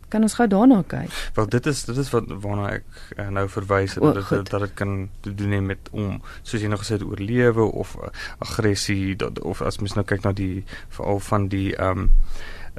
Kan 0.09 0.21
ons 0.21 0.33
gou 0.33 0.47
daarna 0.47 0.83
kyk? 0.87 1.09
Wel 1.33 1.49
dit 1.49 1.65
is 1.65 1.83
dit 1.85 1.97
is 1.97 2.09
wat 2.13 2.29
waarna 2.43 2.69
ek 2.77 2.85
uh, 3.17 3.27
nou 3.33 3.47
verwys 3.49 3.97
het 3.97 4.03
dat 4.03 4.29
dit 4.29 4.49
dat 4.49 4.65
dit 4.65 4.73
kan 4.73 5.09
doen 5.21 5.55
hê 5.57 5.61
met 5.61 5.91
om 5.91 6.21
soos 6.41 6.61
jy 6.61 6.69
nou 6.71 6.79
gesê 6.81 6.97
het 6.97 7.05
oorlewe 7.07 7.65
of 7.83 7.95
uh, 7.97 8.11
aggressie 8.45 9.15
of 9.41 9.61
as 9.61 9.79
mens 9.81 9.97
nou 9.97 10.05
kyk 10.05 10.23
na 10.23 10.33
die 10.37 10.63
veral 10.89 11.19
van 11.19 11.47
die 11.51 11.69
ehm 11.75 12.07
um, 12.07 12.09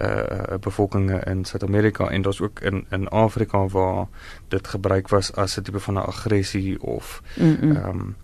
uh 0.01 0.57
bevolkinge 0.65 1.19
in 1.29 1.45
Suid-Amerika 1.45 2.07
en 2.09 2.23
daar's 2.25 2.41
ook 2.41 2.63
in 2.65 2.87
in 2.91 3.09
Afrika 3.09 3.67
waar 3.69 4.07
dit 4.49 4.69
gebruik 4.69 5.09
was 5.09 5.35
as 5.37 5.59
'n 5.59 5.63
tipe 5.63 5.81
van 5.81 5.95
'n 5.95 6.07
aggressie 6.09 6.81
of 6.81 7.23
ehm 7.37 7.77
um, 7.77 8.17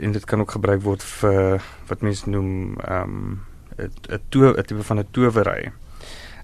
en 0.00 0.12
dit 0.12 0.24
kan 0.24 0.40
ook 0.40 0.50
gebruik 0.50 0.82
word 0.82 1.02
vir 1.02 1.62
wat 1.86 2.00
mense 2.00 2.28
noem 2.30 2.78
ehm 2.80 3.02
um, 3.02 3.40
'n 3.78 3.90
'n 4.12 4.62
tipe 4.62 4.82
van 4.82 4.98
'n 4.98 5.06
towery. 5.10 5.72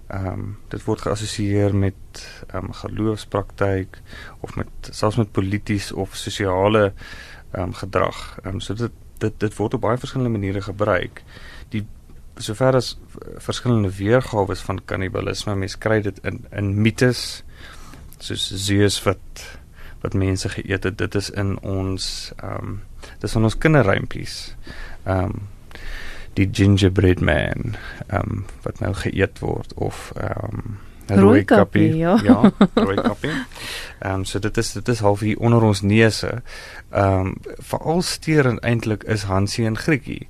Ehm 0.07 0.27
um, 0.27 0.57
dit 0.69 0.83
word 0.85 1.01
geassosieer 1.01 1.75
met 1.75 2.21
ehm 2.47 2.65
um, 2.69 2.73
geloofspraktyk 2.73 4.01
of 4.39 4.55
met 4.55 4.89
selfs 4.91 5.17
met 5.17 5.31
polities 5.31 5.91
of 5.91 6.15
sosiale 6.15 6.93
ehm 7.51 7.61
um, 7.63 7.73
gedrag. 7.73 8.37
Ehm 8.43 8.53
um, 8.53 8.59
so 8.59 8.73
dit 8.73 8.91
dit 9.17 9.39
dit 9.39 9.55
word 9.55 9.73
op 9.73 9.81
baie 9.81 9.97
verskillende 9.97 10.37
maniere 10.37 10.61
gebruik. 10.61 11.23
Die 11.69 11.85
sover 12.37 12.75
as 12.75 12.97
verskillende 13.37 13.91
weergawe 13.97 14.55
van 14.55 14.81
kannibalisme, 14.85 15.55
mense 15.55 15.77
kry 15.77 16.01
dit 16.01 16.19
in 16.23 16.45
in 16.51 16.73
mites 16.81 17.43
soos 18.19 18.45
Zeus 18.67 19.01
wat 19.03 19.45
wat 20.01 20.13
mense 20.13 20.49
geëet 20.49 20.83
het. 20.83 20.97
Dit 20.97 21.15
is 21.15 21.29
in 21.29 21.57
ons 21.59 22.31
ehm 22.37 22.77
um, 22.77 22.79
dis 23.19 23.31
van 23.31 23.43
ons 23.43 23.57
kinderrympies. 23.57 24.55
Ehm 25.03 25.33
um, 25.33 25.47
die 26.35 26.49
gingerbread 26.51 27.21
man 27.21 27.75
ehm 28.07 28.19
um, 28.19 28.45
wat 28.63 28.79
nou 28.83 28.93
geëet 28.93 29.39
word 29.39 29.73
of 29.73 30.11
ehm 30.15 30.59
um, 30.59 30.77
rooi 31.07 31.43
kappie 31.43 31.97
ja, 31.97 32.19
ja 32.23 32.51
rooi 32.73 32.95
kappie. 32.95 33.31
Ehm 33.99 34.13
um, 34.13 34.25
so 34.25 34.39
dit 34.39 34.57
is 34.57 34.71
dit 34.73 34.87
is 34.87 34.99
half 34.99 35.19
hier 35.19 35.39
onder 35.39 35.61
ons 35.61 35.81
neuse. 35.81 36.41
Ehm 36.89 37.19
um, 37.19 37.35
veral 37.57 38.01
steurend 38.01 38.59
eintlik 38.59 39.03
is 39.03 39.23
Hansie 39.23 39.65
en 39.65 39.77
Grietjie. 39.77 40.27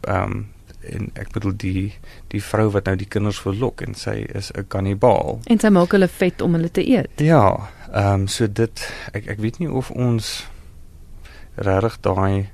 Ehm 0.00 0.22
um, 0.22 0.46
en 0.86 1.10
ek 1.18 1.32
bedoel 1.34 1.56
die 1.58 1.94
die 2.30 2.42
vrou 2.42 2.68
wat 2.70 2.86
nou 2.86 2.94
die 2.96 3.08
kinders 3.10 3.40
verlok 3.42 3.82
en 3.82 3.94
sy 3.94 4.26
is 4.38 4.52
'n 4.52 4.66
kannibaal. 4.68 5.40
En 5.46 5.58
sy 5.58 5.68
maak 5.68 5.90
hulle 5.90 6.08
vet 6.08 6.42
om 6.42 6.52
hulle 6.54 6.70
te 6.70 6.84
eet. 6.88 7.20
Ja, 7.20 7.70
ehm 7.92 8.20
um, 8.20 8.28
so 8.28 8.46
dit 8.46 8.92
ek 9.12 9.26
ek 9.26 9.38
weet 9.38 9.58
nie 9.58 9.70
of 9.70 9.90
ons 9.90 10.46
regtig 11.54 12.00
daai 12.00 12.50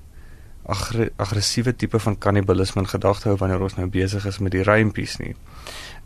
aggressiewe 1.16 1.76
tipe 1.76 1.98
van 1.98 2.18
kannibalisme 2.18 2.82
in 2.82 2.88
gedagte 2.88 3.28
hou 3.28 3.36
wanneer 3.36 3.62
ons 3.62 3.76
nou 3.76 3.86
besig 3.86 4.26
is 4.26 4.38
met 4.38 4.52
die 4.52 4.66
rympies 4.66 5.18
nie. 5.18 5.34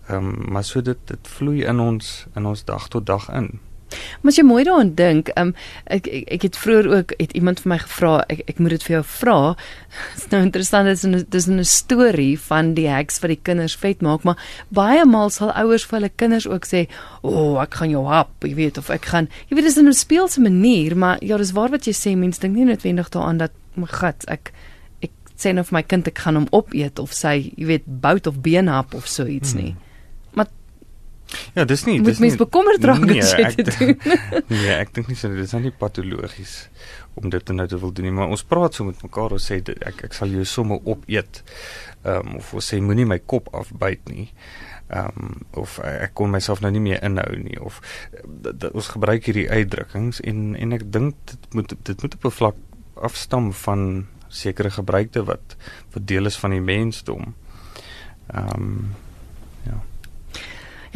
Ehm 0.08 0.16
um, 0.16 0.52
maar 0.52 0.64
so 0.64 0.80
dit 0.80 0.99
dit 1.04 1.28
vloei 1.38 1.64
in 1.64 1.80
ons 1.80 2.26
in 2.35 2.46
ons 2.46 2.64
dag 2.64 2.88
tot 2.88 3.06
dag 3.06 3.28
in. 3.28 3.58
Maar 4.20 4.32
as 4.32 4.38
jy 4.40 4.44
mooi 4.46 4.62
daaraan 4.66 4.92
dink, 4.99 5.30
um, 5.38 5.52
ek, 5.85 6.08
ek 6.11 6.30
ek 6.37 6.46
het 6.49 6.58
vroeër 6.58 6.88
ook 6.90 7.12
het 7.20 7.35
iemand 7.38 7.61
vir 7.62 7.70
my 7.70 7.78
gevra, 7.82 8.12
ek 8.32 8.42
ek 8.50 8.58
moet 8.62 8.75
dit 8.75 8.87
vir 8.87 8.94
jou 8.96 9.02
vra. 9.12 9.38
Dit 10.16 10.25
is 10.25 10.30
nou 10.32 10.40
interessant, 10.42 10.88
dit 10.90 10.99
is 10.99 11.04
'n 11.06 11.25
dis 11.30 11.46
'n 11.49 11.64
storie 11.64 12.38
van 12.49 12.75
die 12.75 12.88
heks 12.88 13.20
wat 13.23 13.30
die 13.30 13.42
kinders 13.42 13.76
vet 13.76 14.02
maak, 14.02 14.25
maar 14.25 14.38
baie 14.68 15.04
maal 15.06 15.30
sal 15.30 15.54
ouers 15.54 15.87
vir 15.87 15.99
hulle 15.99 16.12
kinders 16.16 16.49
ook 16.49 16.66
sê, 16.66 16.88
"O, 17.23 17.30
oh, 17.30 17.62
ek 17.62 17.75
gaan 17.75 17.90
jou 17.90 18.04
hap," 18.06 18.30
jy 18.42 18.54
weet 18.54 18.78
of 18.78 18.90
ek 18.90 19.04
gaan, 19.06 19.28
jy 19.49 19.54
weet 19.56 19.64
dis 19.64 19.78
in 19.78 19.88
'n 19.88 19.92
speelse 19.92 20.40
manier, 20.40 20.96
maar 20.96 21.18
ja, 21.23 21.37
dis 21.37 21.52
waar 21.52 21.70
wat 21.70 21.87
jy 21.87 21.92
sê, 21.92 22.16
mense 22.16 22.40
dink 22.40 22.54
nie 22.54 22.64
noodwendig 22.64 23.08
daaraan 23.08 23.38
dat 23.38 23.52
my 23.76 23.90
god, 23.90 24.25
ek 24.28 24.52
ek 25.04 25.12
sê 25.37 25.52
nou 25.52 25.64
vir 25.68 25.76
my 25.76 25.83
kind 25.83 26.09
ek 26.09 26.18
gaan 26.18 26.40
hom 26.40 26.49
opeet 26.56 26.99
of 26.99 27.12
sy, 27.12 27.52
jy 27.56 27.66
weet, 27.66 27.85
bout 27.87 28.26
of 28.26 28.40
beenhap 28.42 28.95
of 28.95 29.09
so 29.09 29.26
iets 29.26 29.54
nie. 29.54 29.73
Hmm. 29.75 29.87
Ja, 31.54 31.64
dis 31.64 31.85
nie. 31.87 31.97
Dis 32.04 32.21
mens 32.23 32.37
bekommerd 32.38 32.85
raak 32.87 33.02
nee, 33.09 33.23
as 33.23 33.33
jy 33.35 33.49
dit 33.56 33.71
doen. 33.78 33.97
nee, 34.52 34.75
ek 34.76 34.92
dink 34.95 35.11
nie 35.11 35.18
so 35.18 35.33
dit 35.33 35.42
is 35.42 35.54
nie 35.59 35.73
patologies 35.75 36.54
om 37.16 37.30
dit 37.33 37.52
nou 37.56 37.66
te 37.66 37.78
wil 37.80 37.95
doen 37.97 38.11
nie, 38.11 38.14
maar 38.14 38.30
ons 38.33 38.45
praat 38.47 38.76
so 38.76 38.85
met 38.85 39.00
mekaar 39.02 39.35
en 39.38 39.42
sê 39.42 39.59
dit, 39.64 39.78
ek 39.88 40.04
ek 40.11 40.16
sal 40.16 40.33
jou 40.35 40.45
somme 40.47 40.78
opeet. 40.85 41.42
Ehm 42.04 42.37
um, 42.37 42.38
of 42.42 42.52
ons 42.61 42.71
sê 42.73 42.80
moenie 42.85 43.09
my 43.09 43.18
kop 43.25 43.49
afbyt 43.56 44.12
nie. 44.12 44.28
Ehm 44.92 45.25
um, 45.25 45.33
of 45.64 45.80
ek 45.83 46.14
kon 46.18 46.30
myself 46.30 46.62
nou 46.62 46.71
nie 46.75 46.85
meer 46.85 47.02
inhou 47.06 47.33
nie 47.40 47.59
of 47.59 47.80
dat, 48.23 48.61
dat, 48.61 48.71
ons 48.71 48.92
gebruik 48.95 49.26
hierdie 49.26 49.49
uitdrukkings 49.50 50.23
en 50.23 50.52
en 50.54 50.76
ek 50.76 50.87
dink 50.95 51.18
dit 51.33 51.59
moet 51.59 51.75
dit 51.75 52.04
moet 52.04 52.18
op 52.21 52.28
'n 52.30 52.37
vlak 52.38 52.62
afstam 53.00 53.52
van 53.52 54.06
sekere 54.28 54.70
gebruikte 54.70 55.24
wat 55.24 55.56
wat 55.92 56.06
deel 56.06 56.26
is 56.26 56.36
van 56.36 56.50
die 56.50 56.60
mensdom. 56.60 57.34
Ehm 58.26 58.54
um, 58.56 58.94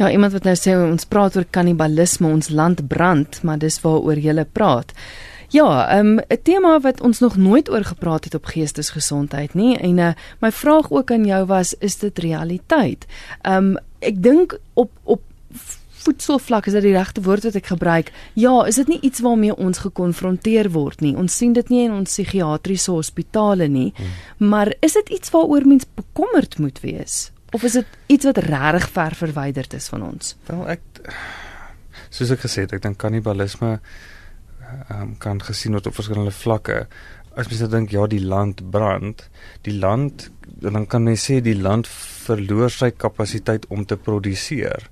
Ja, 0.01 0.09
iemand 0.09 0.33
wat 0.33 0.47
nou 0.47 0.55
sê 0.57 0.73
ons 0.73 1.05
praat 1.05 1.35
oor 1.37 1.45
kannibalisme, 1.53 2.25
ons 2.25 2.47
land 2.49 2.79
brand, 2.89 3.35
maar 3.45 3.59
dis 3.61 3.75
waaroor 3.83 4.17
jy 4.17 4.33
lê 4.33 4.45
praat. 4.49 4.95
Ja, 5.53 5.87
ehm, 5.93 6.15
'n 6.15 6.23
um, 6.29 6.41
tema 6.43 6.79
wat 6.79 7.01
ons 7.01 7.19
nog 7.19 7.35
nooit 7.37 7.69
oor 7.69 7.83
gepraat 7.83 8.23
het 8.23 8.33
op 8.33 8.45
geestesgesondheid 8.45 9.53
nie 9.53 9.77
en 9.77 9.97
uh, 9.97 10.11
my 10.39 10.51
vraag 10.51 10.91
ook 10.91 11.11
aan 11.11 11.25
jou 11.25 11.45
was 11.45 11.73
is 11.73 11.97
dit 11.97 12.19
realiteit? 12.19 13.05
Um, 13.43 13.77
ek 13.99 14.23
dink 14.23 14.59
op 14.73 14.91
op 15.03 15.21
voedselvlak 16.01 16.69
is 16.69 16.77
dit 16.77 16.87
die 16.89 16.95
regte 16.95 17.23
woord 17.25 17.45
wat 17.47 17.59
ek 17.59 17.71
gebruik. 17.73 18.13
Ja, 18.39 18.55
is 18.69 18.79
dit 18.81 18.89
nie 18.91 19.01
iets 19.05 19.21
waarmee 19.25 19.55
ons 19.55 19.83
gekonfronteer 19.83 20.71
word 20.73 21.01
nie. 21.01 21.15
Ons 21.17 21.37
sien 21.37 21.53
dit 21.53 21.69
nie 21.69 21.85
in 21.85 21.93
ons 21.95 22.09
psigiatriese 22.09 22.91
hospitale 22.91 23.67
nie, 23.71 23.91
hmm. 23.97 24.49
maar 24.51 24.73
is 24.81 24.97
dit 24.99 25.13
iets 25.19 25.33
waaroor 25.33 25.67
mens 25.67 25.85
bekommerd 25.95 26.59
moet 26.59 26.81
wees? 26.81 27.29
of 27.51 27.63
is 27.63 27.75
dit 27.75 27.87
iets 28.15 28.27
wat 28.29 28.39
regtig 28.47 28.89
ver 28.95 29.15
verwyderd 29.15 29.73
is 29.75 29.87
van 29.91 30.03
ons? 30.07 30.35
Wel 30.47 30.67
ek 30.77 30.83
soos 32.11 32.31
ek 32.33 32.43
gesê 32.45 32.65
het, 32.65 32.75
ek 32.75 32.83
dink 32.85 32.99
kannibalisme 33.01 33.77
um, 34.91 35.15
kan 35.21 35.41
gesien 35.43 35.75
word 35.75 35.89
op 35.91 35.97
verskillende 35.97 36.35
vlakke. 36.35 36.85
As 37.35 37.47
mens 37.47 37.63
dink 37.71 37.93
ja, 37.95 38.05
die 38.11 38.23
land 38.23 38.63
brand, 38.71 39.25
die 39.67 39.75
land 39.75 40.29
dan 40.63 40.87
kan 40.87 41.05
mens 41.07 41.27
sê 41.27 41.39
die 41.43 41.57
land 41.57 41.87
verloor 41.91 42.71
sy 42.71 42.91
kapasiteit 42.91 43.67
om 43.71 43.85
te 43.87 43.97
produseer 43.99 44.87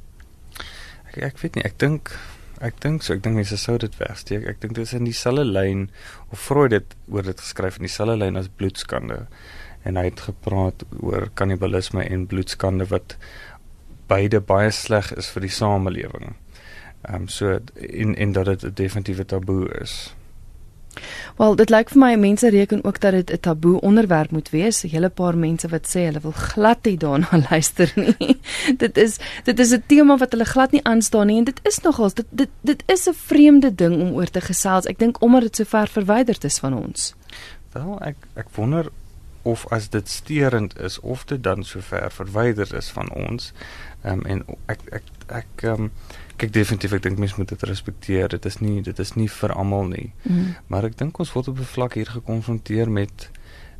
Ek 1.05 1.17
ek 1.17 1.37
weet 1.37 1.55
nie, 1.55 1.63
ek 1.63 1.79
dink 1.79 2.19
Ek 2.59 2.81
dink 2.83 3.05
so, 3.05 3.13
ek 3.15 3.23
dink 3.23 3.39
mense 3.39 3.55
sou 3.57 3.77
dit 3.79 3.93
wegsteek. 4.01 4.43
Ek 4.51 4.59
dink 4.59 4.75
dit 4.75 4.83
is 4.83 4.95
in 4.97 5.07
dieselfde 5.07 5.45
lyn 5.47 5.87
of 6.29 6.41
Freud 6.43 6.75
het 6.75 6.95
oor 7.07 7.23
dit 7.23 7.39
geskryf 7.39 7.79
in 7.79 7.87
dieselfde 7.87 8.17
lyn 8.19 8.39
as 8.39 8.51
bloedskande. 8.51 9.21
En 9.87 9.95
hy 9.95 10.09
het 10.09 10.25
gepraat 10.27 10.83
oor 10.99 11.29
kannibalisme 11.39 12.03
en 12.03 12.27
bloedskande 12.27 12.89
wat 12.91 13.15
beide 14.11 14.41
baie 14.43 14.71
sleg 14.75 15.13
is 15.15 15.29
vir 15.31 15.47
die 15.47 15.55
samelewing. 15.55 16.35
Ehm 17.07 17.15
um, 17.15 17.27
so 17.31 17.59
in 17.75 18.15
in 18.15 18.35
dat 18.35 18.45
dit 18.51 18.63
'n 18.63 18.75
definitiewe 18.75 19.25
taboe 19.25 19.69
is. 19.81 20.13
Wel, 21.37 21.55
dit 21.55 21.69
lyk 21.69 21.89
vir 21.89 21.99
my 21.99 22.15
mense 22.15 22.49
reken 22.49 22.83
ook 22.83 22.99
dat 22.99 23.11
dit 23.11 23.31
'n 23.31 23.39
taboe 23.39 23.81
onderwerp 23.81 24.31
moet 24.31 24.49
wees. 24.49 24.83
'n 24.83 24.89
Hele 24.89 25.09
paar 25.09 25.37
mense 25.37 25.67
wat 25.67 25.87
sê 25.87 26.05
hulle 26.05 26.19
wil 26.19 26.31
glad 26.31 26.85
nie 26.85 26.97
daarna 26.97 27.29
luister 27.49 27.91
nie. 27.95 28.39
dit 28.77 28.97
is 28.97 29.17
dit 29.43 29.59
is 29.59 29.71
'n 29.71 29.83
tema 29.87 30.17
wat 30.17 30.31
hulle 30.31 30.45
glad 30.45 30.71
nie 30.71 30.83
aanstaan 30.83 31.27
nie 31.27 31.37
en 31.37 31.43
dit 31.43 31.59
is 31.63 31.79
nogals 31.79 32.13
dit 32.13 32.25
dit 32.29 32.49
dit 32.61 32.83
is 32.85 33.07
'n 33.07 33.13
vreemde 33.13 33.75
ding 33.75 34.01
om 34.01 34.13
oor 34.13 34.29
te 34.29 34.41
gesels. 34.41 34.85
Ek 34.85 34.99
dink 34.99 35.21
omdat 35.21 35.41
dit 35.41 35.55
so 35.55 35.63
ver 35.63 35.87
verwyderd 35.87 36.43
is 36.43 36.59
van 36.59 36.73
ons. 36.73 37.15
Wel, 37.71 38.01
ek 38.01 38.15
ek 38.35 38.47
wonder 38.55 38.89
of 39.49 39.65
as 39.75 39.89
dit 39.89 40.09
steurend 40.09 40.75
is 40.79 40.99
of 40.99 41.25
dit 41.25 41.43
dan 41.43 41.63
so 41.63 41.81
ver 41.81 42.11
verwyderd 42.11 42.73
is 42.73 42.89
van 42.95 43.11
ons. 43.25 43.51
Ehm 44.03 44.19
um, 44.19 44.25
en 44.25 44.45
ek 44.73 44.85
ek 44.99 45.11
ek 45.27 45.63
ehm 45.63 45.89
um, 45.89 45.91
kyk 46.39 46.53
definitief 46.55 46.93
ek 46.95 47.03
dink 47.03 47.19
mense 47.19 47.35
moet 47.37 47.51
dit 47.51 47.67
respekteer. 47.67 48.29
Dit 48.31 48.45
is 48.45 48.59
nie 48.63 48.81
dit 48.85 48.99
is 48.99 49.13
nie 49.15 49.27
vir 49.39 49.53
almal 49.53 49.91
nie. 49.91 50.11
Mm. 50.23 50.55
Maar 50.67 50.89
ek 50.91 50.97
dink 51.01 51.19
ons 51.19 51.33
word 51.35 51.51
op 51.51 51.59
'n 51.59 51.73
vlak 51.75 51.99
hier 51.99 52.11
gekonfronteer 52.15 52.91
met 52.91 53.29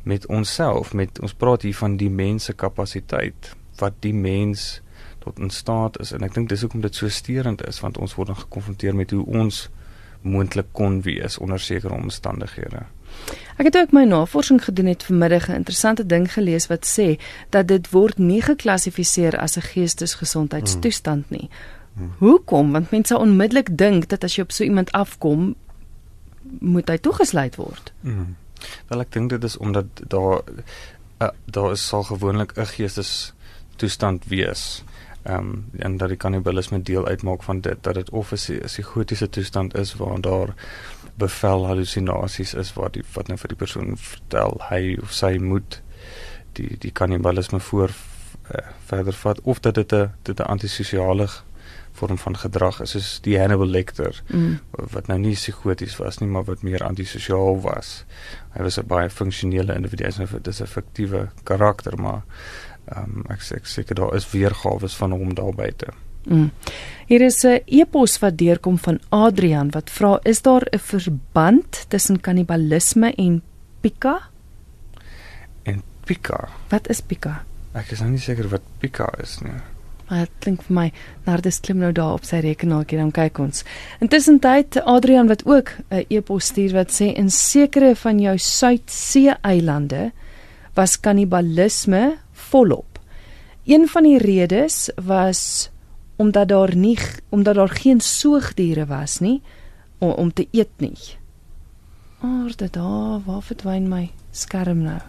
met 0.02 0.26
onsself, 0.26 0.94
met 0.94 1.20
ons 1.20 1.34
praat 1.34 1.62
hier 1.62 1.76
van 1.76 1.96
die 1.96 2.10
mens 2.10 2.44
se 2.44 2.52
kapasiteit 2.52 3.54
wat 3.78 3.98
die 4.00 4.14
mens 4.14 4.80
tot 5.18 5.38
in 5.38 5.50
staat 5.50 5.98
is 6.00 6.12
en 6.12 6.24
ek 6.24 6.34
dink 6.34 6.48
dis 6.48 6.60
hoekom 6.64 6.80
dit 6.80 6.94
so 6.94 7.08
steurend 7.08 7.60
is 7.68 7.80
want 7.84 7.98
ons 7.98 8.14
word 8.16 8.32
dan 8.32 8.40
gekonfronteer 8.40 8.96
met 8.96 9.10
hoe 9.10 9.26
ons 9.26 9.68
moontlik 10.22 10.72
kon 10.72 11.02
wees 11.02 11.38
onder 11.38 11.60
sekere 11.60 11.94
omstandighede. 11.94 12.84
Ek 13.56 13.64
het 13.64 13.76
ook 13.76 13.92
my 13.92 14.04
navorsing 14.04 14.64
gedoen 14.64 14.86
het 14.86 15.02
vanmiddag 15.02 15.48
'n 15.48 15.60
interessante 15.62 16.06
ding 16.06 16.32
gelees 16.32 16.66
wat 16.66 16.86
sê 16.98 17.20
dat 17.48 17.68
dit 17.68 17.90
word 17.90 18.18
nie 18.18 18.42
geklassifiseer 18.42 19.38
as 19.38 19.56
'n 19.56 19.60
geestesgesondheidstoestand 19.62 21.30
nie. 21.30 21.48
Hmm. 21.92 22.12
Hoekom? 22.18 22.72
Want 22.72 22.90
mense 22.90 23.18
onmiddellik 23.18 23.78
dink 23.78 24.08
dat 24.08 24.24
as 24.24 24.34
jy 24.34 24.42
op 24.42 24.52
so 24.52 24.64
iemand 24.64 24.92
afkom, 24.92 25.54
moet 26.58 26.88
hy 26.88 26.98
toegesluit 26.98 27.56
word. 27.56 27.92
Hmm. 28.00 28.36
Wel 28.88 29.00
ek 29.00 29.12
dink 29.12 29.30
dit 29.30 29.44
is 29.44 29.56
omdat 29.56 29.86
daar 30.08 30.40
uh, 31.20 31.28
daar 31.44 31.72
is 31.72 31.86
sal 31.86 32.02
gewoonlik 32.02 32.52
'n 32.56 32.66
geestes 32.66 33.32
toestand 33.76 34.24
wees. 34.24 34.84
Ehm 35.22 35.36
um, 35.36 35.64
en 35.76 35.96
dat 35.96 36.08
die 36.08 36.16
kannibalisme 36.16 36.82
deel 36.82 37.06
uitmaak 37.06 37.42
van 37.42 37.60
dit 37.60 37.76
dat 37.80 37.94
dit 37.94 38.10
of 38.10 38.32
'n 38.32 38.60
psigotiese 38.64 39.28
toestand 39.28 39.76
is 39.76 39.94
waar 39.94 40.20
daar 40.20 40.54
bevel 41.20 41.66
halusinasies 41.68 42.54
is 42.62 42.72
waar 42.76 42.92
die 42.94 43.04
wat 43.14 43.28
nou 43.28 43.38
vir 43.42 43.52
die 43.52 43.60
persoon 43.62 43.96
vertel 44.00 44.58
hy 44.70 44.96
of 45.02 45.12
sy 45.16 45.36
moet 45.50 45.80
die 46.58 46.76
die 46.82 46.94
kannibalisme 47.02 47.60
voor 47.68 47.92
uh, 47.92 48.64
verder 48.90 49.16
vat 49.22 49.40
of 49.54 49.62
dat 49.66 49.78
dit 49.80 49.92
'n 49.92 50.10
dit 50.22 50.40
'n 50.40 50.50
antisosiale 50.56 51.28
vorm 51.92 52.18
van 52.18 52.36
gedrag 52.36 52.80
is 52.80 52.90
soos 52.90 53.08
die 53.24 53.38
Hannibal 53.38 53.66
Lecter 53.66 54.22
mm. 54.26 54.58
wat 54.94 55.06
nou 55.06 55.18
nie 55.18 55.34
psigoties 55.34 55.96
was 56.00 56.18
nie 56.20 56.28
maar 56.28 56.44
wat 56.48 56.62
meer 56.62 56.84
antisosiaal 56.86 57.60
was. 57.60 58.04
Hy 58.54 58.62
was 58.62 58.78
'n 58.78 58.86
baie 58.86 59.10
funksionele 59.10 59.74
individu, 59.74 60.04
hy 60.04 60.28
is 60.48 60.60
'n 60.60 60.66
fiktiewe 60.66 61.28
karakter 61.44 61.98
maar 61.98 62.22
ehm 62.84 63.04
um, 63.04 63.24
ek 63.28 63.40
sê 63.40 63.58
seker 63.62 63.94
daar 63.94 64.14
is 64.14 64.30
weergawe 64.30 64.88
van 64.88 65.12
hom 65.12 65.34
daar 65.34 65.54
buite. 65.54 65.86
Mm. 66.24 66.50
Hier 67.06 67.20
is 67.20 67.44
'n 67.44 67.60
e-pos 67.66 68.18
wat 68.18 68.38
deurkom 68.38 68.78
van 68.78 69.00
Adrian 69.08 69.70
wat 69.70 69.90
vra 69.90 70.18
is 70.22 70.42
daar 70.42 70.66
'n 70.72 70.78
verband 70.78 71.84
tussen 71.88 72.20
kannibalisme 72.20 73.14
en 73.14 73.42
pika? 73.80 74.20
En 75.62 75.82
pika. 76.04 76.48
Wat 76.68 76.88
is 76.88 77.00
pika? 77.00 77.44
Ek 77.72 77.90
is 77.90 78.00
nou 78.00 78.10
nie 78.10 78.18
seker 78.18 78.48
wat 78.48 78.62
pika 78.78 79.08
is 79.22 79.38
nie. 79.40 79.52
Maar 80.10 80.18
dit 80.26 80.30
klink 80.38 80.62
vir 80.66 80.74
my 80.74 80.92
Nardus 81.26 81.60
klim 81.60 81.78
nou 81.78 81.92
daar 81.92 82.12
op 82.18 82.24
sy 82.24 82.40
rekenaartjie 82.42 82.98
dan 82.98 83.12
kyk 83.14 83.38
ons. 83.38 83.64
Intussen 84.02 84.40
tyd 84.42 84.80
Adrian 84.82 85.28
wat 85.30 85.46
ook 85.46 85.70
'n 85.90 86.04
e-pos 86.08 86.44
stuur 86.44 86.72
wat 86.72 86.90
sê 86.90 87.14
in 87.14 87.30
sekere 87.30 87.94
van 87.96 88.18
jou 88.18 88.38
Suidsee 88.38 89.34
eilande 89.42 90.12
was 90.74 91.00
kannibalisme 91.00 92.18
volop. 92.32 92.98
Een 93.64 93.88
van 93.88 94.02
die 94.02 94.18
redes 94.18 94.90
was 94.96 95.70
omdat 96.20 96.48
daar 96.48 96.74
nie 96.76 96.98
omdat 97.28 97.54
daar 97.54 97.72
geen 97.72 98.00
soogdiere 98.00 98.86
was 98.86 99.18
nie 99.24 99.40
om, 99.98 100.10
om 100.10 100.32
te 100.32 100.48
eet 100.50 100.76
nie. 100.76 100.98
Aarde 102.20 102.68
daar, 102.70 103.20
waar 103.24 103.42
verdwyn 103.42 103.88
my 103.88 104.10
skerm 104.30 104.82
nou? 104.84 105.00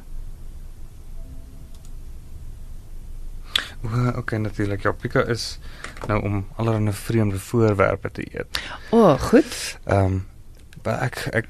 O, 3.81 4.07
okay, 4.17 4.39
natuurlik. 4.39 4.81
Ja, 4.81 4.91
pika 4.91 5.23
is 5.27 5.59
nou 6.07 6.21
om 6.23 6.45
allerlei 6.55 6.93
vreemde 6.93 7.39
voorwerpe 7.39 8.11
te 8.11 8.27
eet. 8.31 8.61
O, 8.89 9.01
oh, 9.01 9.19
goed. 9.19 9.79
Ehm 9.85 10.05
um, 10.05 10.25
ek 10.81 11.27
ek 11.29 11.47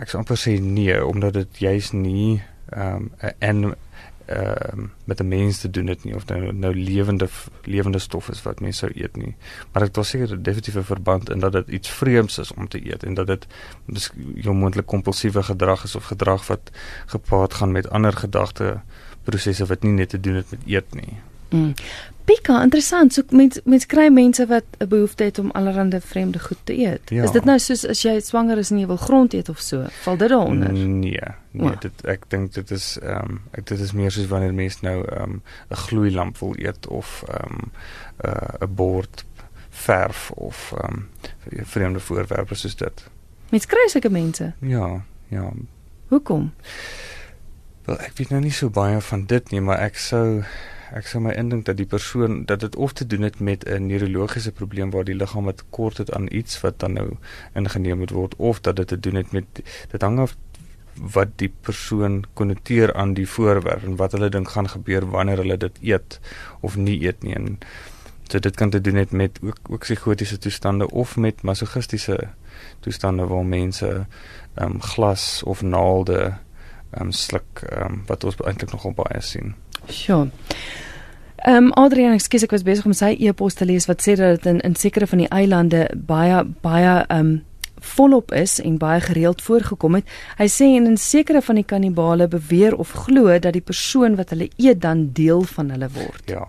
ek 0.00 0.10
sou 0.10 0.18
amper 0.20 0.36
sê 0.36 0.58
nee 0.60 0.98
omdat 1.06 1.38
dit 1.38 1.62
juis 1.64 1.92
nie 1.96 2.42
ehm 2.68 3.06
um, 3.06 3.32
en 3.38 3.74
ehm 4.26 4.80
uh, 4.80 4.86
met 5.04 5.20
'n 5.20 5.28
mens 5.28 5.58
te 5.60 5.70
doen 5.70 5.86
het 5.86 6.04
nie 6.04 6.14
of 6.14 6.26
nou 6.26 6.52
nou 6.52 6.74
lewende 6.74 7.28
lewende 7.62 7.98
stof 7.98 8.28
is 8.28 8.42
wat 8.42 8.60
mense 8.60 8.78
sou 8.78 8.92
eet 8.94 9.16
nie. 9.16 9.36
Maar 9.72 9.82
dit 9.82 9.96
was 9.96 10.08
seker 10.08 10.36
'n 10.36 10.42
definitiewe 10.42 10.82
verband 10.82 11.30
in 11.30 11.38
dat 11.38 11.52
dit 11.52 11.68
iets 11.68 11.88
vreemds 11.88 12.38
is 12.38 12.52
om 12.52 12.68
te 12.68 12.90
eet 12.90 13.02
en 13.02 13.14
dat 13.14 13.26
dit 13.26 13.46
jou 14.34 14.54
moontlik 14.54 14.86
kompulsiewe 14.86 15.42
gedrag 15.42 15.84
is 15.84 15.94
of 15.94 16.04
gedrag 16.04 16.46
wat 16.46 16.70
gepaard 17.06 17.54
gaan 17.54 17.72
met 17.72 17.90
ander 17.90 18.12
gedagte 18.12 18.80
prosesse 19.22 19.66
wat 19.66 19.82
nie 19.82 19.92
net 19.92 20.08
te 20.08 20.20
doen 20.20 20.34
het 20.34 20.50
met 20.50 20.60
eet 20.66 20.94
nie. 20.94 21.18
Mm. 21.54 21.72
Pika, 22.24 22.62
interessant. 22.62 23.12
So 23.12 23.22
mens 23.36 23.60
mens 23.64 23.86
kry 23.86 24.08
mense 24.08 24.46
wat 24.46 24.64
'n 24.78 24.88
behoefte 24.88 25.24
het 25.24 25.38
om 25.38 25.50
allerlei 25.50 26.00
vreemde 26.00 26.38
goed 26.38 26.58
te 26.64 26.78
eet. 26.78 27.10
Ja. 27.10 27.22
Is 27.22 27.30
dit 27.30 27.44
nou 27.44 27.58
soos 27.58 27.86
as 27.86 28.02
jy 28.02 28.20
swanger 28.20 28.58
is 28.58 28.70
en 28.70 28.78
jy 28.78 28.86
wil 28.86 28.96
grond 28.96 29.32
eet 29.32 29.48
of 29.48 29.58
so? 29.58 29.84
Val 30.02 30.16
dit 30.16 30.28
daaronder? 30.28 30.72
Nee. 30.72 31.20
Nee, 31.50 31.70
oh. 31.70 31.80
dit 31.80 32.04
ek 32.04 32.24
dink 32.28 32.52
dit 32.52 32.70
is 32.70 32.98
ehm 33.02 33.30
um, 33.30 33.40
ek 33.50 33.66
dit 33.66 33.80
is 33.80 33.92
meer 33.92 34.10
soos 34.10 34.26
wanneer 34.26 34.54
mense 34.54 34.78
nou 34.80 35.04
ehm 35.04 35.22
um, 35.22 35.42
'n 35.70 35.76
gloeilamp 35.76 36.38
wil 36.38 36.54
eet 36.56 36.86
of 36.86 37.24
ehm 37.28 37.52
um, 37.52 37.70
'n 38.24 38.64
uh, 38.64 38.68
bord 38.68 39.24
verf 39.68 40.30
of 40.30 40.72
ehm 40.72 40.92
um, 40.92 41.08
vreemde 41.64 42.00
voorwerpe 42.00 42.54
soos 42.54 42.76
dit. 42.76 43.04
Mens 43.50 43.66
kry 43.66 43.88
sulke 43.88 44.10
mense? 44.10 44.52
Ja, 44.58 45.04
ja. 45.28 45.52
Hoekom? 46.08 46.52
Wel, 47.84 47.98
ek 47.98 48.12
weet 48.16 48.30
nou 48.30 48.40
nie 48.40 48.52
so 48.52 48.70
baie 48.70 49.00
van 49.00 49.26
dit 49.26 49.50
nie, 49.50 49.60
maar 49.60 49.78
ek 49.78 49.98
sou 50.00 50.44
ek 50.94 51.08
sou 51.10 51.20
my 51.22 51.32
indink 51.34 51.64
dat 51.66 51.76
die 51.80 51.88
persoon 51.90 52.44
dat 52.50 52.60
dit 52.62 52.76
of 52.76 52.92
te 52.92 53.06
doen 53.06 53.26
het 53.26 53.40
met 53.40 53.64
'n 53.66 53.86
neurologiese 53.86 54.52
probleem 54.52 54.90
waar 54.90 55.04
die 55.04 55.14
liggaam 55.14 55.46
het 55.46 55.64
kort 55.70 55.98
het 55.98 56.12
aan 56.12 56.28
iets 56.30 56.60
wat 56.60 56.78
dan 56.78 56.92
nou 56.92 57.16
ingeneem 57.54 57.98
moet 57.98 58.10
word 58.10 58.36
of 58.36 58.60
dat 58.60 58.76
dit 58.76 58.88
te 58.88 59.00
doen 59.00 59.14
het 59.14 59.32
met 59.32 59.44
dit 59.90 60.00
hang 60.00 60.18
af 60.18 60.36
wat 60.94 61.28
die 61.36 61.52
persoon 61.60 62.24
konnoteer 62.34 62.94
aan 62.94 63.14
die 63.14 63.28
voorwerp 63.28 63.82
en 63.82 63.96
wat 63.96 64.12
hulle 64.12 64.28
dink 64.28 64.48
gaan 64.48 64.68
gebeur 64.68 65.10
wanneer 65.10 65.36
hulle 65.36 65.56
dit 65.56 65.78
eet 65.82 66.20
of 66.60 66.76
nie 66.76 67.02
eet 67.06 67.22
nie 67.22 67.34
en 67.34 67.58
so 68.28 68.38
dit 68.38 68.56
kan 68.56 68.70
te 68.70 68.80
doen 68.80 68.94
het 68.94 69.10
met 69.10 69.38
ook 69.42 69.58
ook 69.68 69.80
psigotiese 69.80 70.38
toestande 70.38 70.90
of 70.90 71.16
met 71.16 71.42
masochistiese 71.42 72.28
toestande 72.80 73.26
waar 73.26 73.44
mense 73.44 74.06
ehm 74.54 74.70
um, 74.70 74.80
glas 74.82 75.42
of 75.42 75.62
naalde 75.62 76.18
ehm 76.90 77.02
um, 77.02 77.12
sluk 77.12 77.62
ehm 77.68 77.92
um, 77.92 78.02
wat 78.06 78.24
ons 78.24 78.36
eintlik 78.36 78.72
nogal 78.72 78.92
baie 78.92 79.20
sien. 79.20 79.54
Sjoe. 79.90 80.28
Ehm 81.44 81.56
um, 81.56 81.72
Adrian, 81.72 82.14
ekskuus 82.16 82.46
ek 82.46 82.54
was 82.56 82.62
besig 82.64 82.86
om 82.88 82.94
sy 82.96 83.10
e-pos 83.20 83.56
te 83.58 83.66
lees 83.68 83.84
wat 83.84 84.00
sê 84.00 84.14
dat 84.16 84.38
dit 84.38 84.46
in 84.54 84.62
in 84.64 84.76
sekere 84.80 85.06
van 85.06 85.20
die 85.20 85.28
eilande 85.28 85.82
baie 85.94 86.44
baie 86.64 86.94
ehm 87.02 87.18
um, 87.18 87.34
volop 87.84 88.32
is 88.32 88.60
en 88.60 88.78
baie 88.80 89.00
gereeld 89.00 89.42
voorgekom 89.42 89.98
het. 89.98 90.12
Hy 90.38 90.46
sê 90.48 90.70
en 90.76 90.86
in 90.88 90.96
sekere 90.96 91.42
van 91.44 91.60
die 91.60 91.66
kannibale 91.68 92.28
beweer 92.32 92.76
of 92.80 92.94
glo 93.04 93.38
dat 93.38 93.52
die 93.52 93.64
persoon 93.64 94.16
wat 94.16 94.32
hulle 94.32 94.48
eet 94.56 94.80
dan 94.80 95.10
deel 95.12 95.42
van 95.42 95.70
hulle 95.70 95.90
word. 95.92 96.22
Ja. 96.32 96.46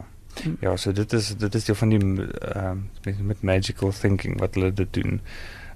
Ja, 0.60 0.78
so 0.78 0.92
dit 0.92 1.14
is 1.14 1.34
dit 1.40 1.56
is 1.56 1.66
deel 1.66 1.76
van 1.76 1.90
die 1.90 2.00
ehm 2.00 2.78
met, 3.04 3.20
met 3.34 3.42
magical 3.42 3.92
thinking 3.92 4.40
wat 4.40 4.56
hulle 4.56 4.74
dit 4.74 4.94
doen. 4.94 5.20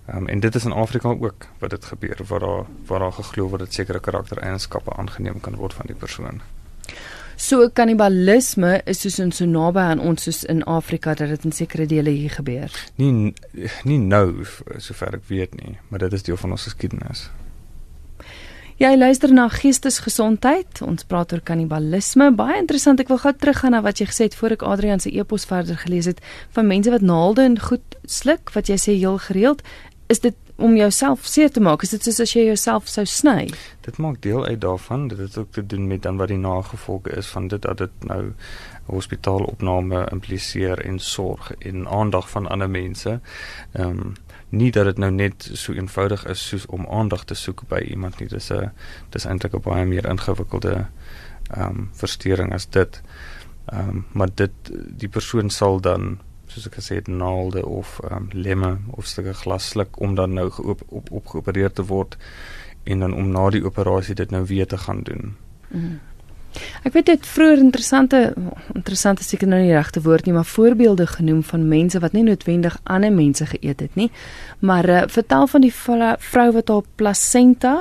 Ehm 0.05 0.17
um, 0.17 0.27
en 0.27 0.39
dit 0.39 0.55
is 0.55 0.65
in 0.65 0.71
Afrika 0.71 1.09
ook 1.09 1.47
wat 1.59 1.69
dit 1.69 1.85
gebeur 1.85 2.23
waar 2.27 2.39
daar 2.39 2.65
waar 2.85 2.99
daar 2.99 3.19
geglo 3.19 3.47
word 3.47 3.67
dat 3.67 3.73
sekere 3.73 3.99
karaktereienskappe 3.99 4.95
aangeneem 4.95 5.39
kan 5.39 5.55
word 5.55 5.73
van 5.73 5.85
die 5.85 5.95
persoon. 5.95 6.41
So 7.39 7.69
kannibalisme 7.71 8.81
is 8.83 8.99
soos 8.99 9.15
in 9.23 9.29
so 9.31 9.45
naby 9.47 9.79
aan 9.79 10.01
ons 10.03 10.25
soos 10.27 10.41
in 10.51 10.59
Afrika 10.67 11.13
dat 11.15 11.29
dit 11.31 11.45
in 11.47 11.53
sekere 11.55 11.85
dele 11.87 12.11
hier 12.11 12.33
gebeur. 12.35 12.73
Nie 12.99 13.31
nie 13.87 13.99
nou 13.99 14.43
sover 14.75 15.15
ek 15.21 15.29
weet 15.29 15.55
nie, 15.55 15.77
maar 15.87 16.03
dit 16.03 16.17
is 16.17 16.25
deel 16.27 16.39
van 16.41 16.57
ons 16.57 16.67
geskiedenis. 16.67 17.29
Jy 18.79 18.91
luister 18.95 19.31
na 19.31 19.47
Geestesgesondheid. 19.51 20.81
Ons 20.83 21.07
praat 21.07 21.31
oor 21.31 21.41
kannibalisme. 21.43 22.27
Baie 22.35 22.59
interessant. 22.59 22.99
Ek 22.99 23.11
wil 23.11 23.21
gou 23.23 23.33
teruggaan 23.35 23.75
na 23.75 23.81
wat 23.87 24.03
jy 24.03 24.09
gesê 24.11 24.27
het 24.27 24.35
voor 24.39 24.57
ek 24.57 24.67
Adrian 24.67 24.99
se 24.99 25.11
e-pos 25.11 25.47
verder 25.47 25.79
gelees 25.79 26.11
het 26.11 26.19
van 26.55 26.67
mense 26.67 26.91
wat 26.91 27.03
naalde 27.07 27.47
en 27.47 27.55
goed 27.59 27.99
sluk 28.03 28.51
wat 28.55 28.67
jy 28.67 28.79
sê 28.79 28.99
heel 28.99 29.19
gereeld. 29.31 29.63
Is 30.11 30.19
dit 30.27 30.35
om 30.59 30.75
jouself 30.75 31.25
seer 31.25 31.51
te 31.51 31.61
maak? 31.63 31.83
Is 31.83 31.89
dit 31.95 32.03
soos 32.03 32.19
as 32.19 32.33
jy 32.35 32.45
jouself 32.45 32.87
sou 32.87 33.05
sny? 33.05 33.49
Dit 33.85 33.97
maak 33.97 34.21
deel 34.21 34.45
uit 34.45 34.61
daarvan. 34.61 35.07
Dit 35.07 35.17
het 35.17 35.37
ook 35.37 35.51
te 35.51 35.65
doen 35.65 35.87
met 35.87 36.03
dan 36.03 36.17
wat 36.17 36.27
die 36.27 36.37
nagevolge 36.37 37.15
is 37.17 37.27
van 37.27 37.47
dit 37.47 37.61
dat 37.61 37.77
dit 37.77 38.07
nou 38.07 38.33
hospitaalopname 38.85 40.07
impliseer 40.11 40.81
en 40.85 40.99
sorg 40.99 41.51
en 41.57 41.87
aandag 41.87 42.29
van 42.29 42.47
ander 42.47 42.69
mense. 42.69 43.19
Ehm 43.71 43.99
um, 43.99 44.13
nie 44.49 44.71
dat 44.71 44.85
dit 44.85 44.97
nou 44.97 45.11
net 45.11 45.49
so 45.53 45.73
eenvoudig 45.73 46.25
is 46.25 46.47
soos 46.47 46.65
om 46.65 46.87
aandag 46.89 47.23
te 47.29 47.35
soek 47.37 47.61
by 47.69 47.83
iemand 47.85 48.19
nie. 48.19 48.27
Dis 48.27 48.49
'n 48.51 48.71
dis 49.09 49.25
eintlik 49.25 49.53
'n 49.53 49.61
baie 49.61 49.85
meer 49.85 50.09
ingewikkelde 50.09 50.87
ehm 51.49 51.69
um, 51.69 51.89
verstoring 51.93 52.53
as 52.53 52.69
dit. 52.69 53.01
Ehm 53.65 53.89
um, 53.89 54.05
maar 54.11 54.29
dit 54.35 54.51
die 54.97 55.09
persoon 55.09 55.49
sal 55.49 55.81
dan 55.81 56.19
soos 56.49 56.67
ek 56.67 56.79
gesê 56.79 56.99
het 56.99 57.07
naalde 57.07 57.65
of 57.65 57.99
ehm 58.03 58.15
um, 58.15 58.29
lemme 58.33 58.77
of 58.97 59.05
stukke 59.05 59.33
glas 59.33 59.69
sluk 59.69 59.99
om 60.01 60.15
dan 60.15 60.33
nou 60.33 60.49
geop 60.49 60.81
op 60.87 61.11
opgeopereer 61.11 61.71
te 61.71 61.85
word 61.85 62.17
en 62.83 62.99
dan 62.99 63.13
om 63.13 63.31
na 63.31 63.49
die 63.49 63.65
operasie 63.65 64.15
dit 64.15 64.31
nou 64.31 64.45
weer 64.45 64.67
te 64.67 64.77
gaan 64.77 65.03
doen. 65.03 65.35
Mm. 65.67 65.99
Ek 66.83 66.93
weet 66.95 67.05
dit 67.05 67.27
vroeër 67.27 67.61
interessante 67.61 68.19
interessante 68.73 69.23
seker 69.23 69.47
nou 69.47 69.61
nie 69.61 69.73
regte 69.73 70.01
woord 70.01 70.25
nie, 70.25 70.33
maar 70.33 70.47
voorbeelde 70.49 71.05
genoem 71.07 71.43
van 71.43 71.67
mense 71.67 71.99
wat 71.99 72.15
nie 72.17 72.23
noodwendig 72.25 72.79
ander 72.83 73.13
mense 73.13 73.45
geëet 73.45 73.79
het 73.85 73.95
nie. 73.95 74.09
Maar 74.59 74.89
uh, 74.89 75.01
vertel 75.07 75.47
van 75.47 75.61
die 75.61 75.73
vrou 75.73 76.51
wat 76.51 76.67
haar 76.73 76.87
placenta 76.95 77.75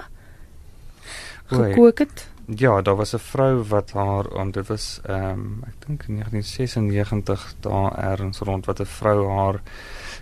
gekook 1.48 1.98
het. 2.04 2.27
Ja, 2.56 2.82
daar 2.82 2.96
was 2.96 3.12
'n 3.14 3.18
vrou 3.18 3.62
wat 3.62 3.92
haar 3.92 4.26
en 4.26 4.50
dit 4.50 4.66
was 4.66 5.00
ehm 5.04 5.30
um, 5.30 5.62
ek 5.66 5.86
dink 5.86 6.06
1996 6.06 7.54
daar 7.60 7.98
ergens 7.98 8.38
rond 8.38 8.66
wat 8.66 8.80
'n 8.80 8.84
vrou 8.84 9.30
haar 9.30 9.60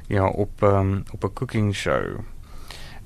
ja 0.06 0.26
op 0.28 0.62
um, 0.62 1.02
op 1.12 1.24
'n 1.24 1.32
cooking 1.32 1.74
show 1.74 2.18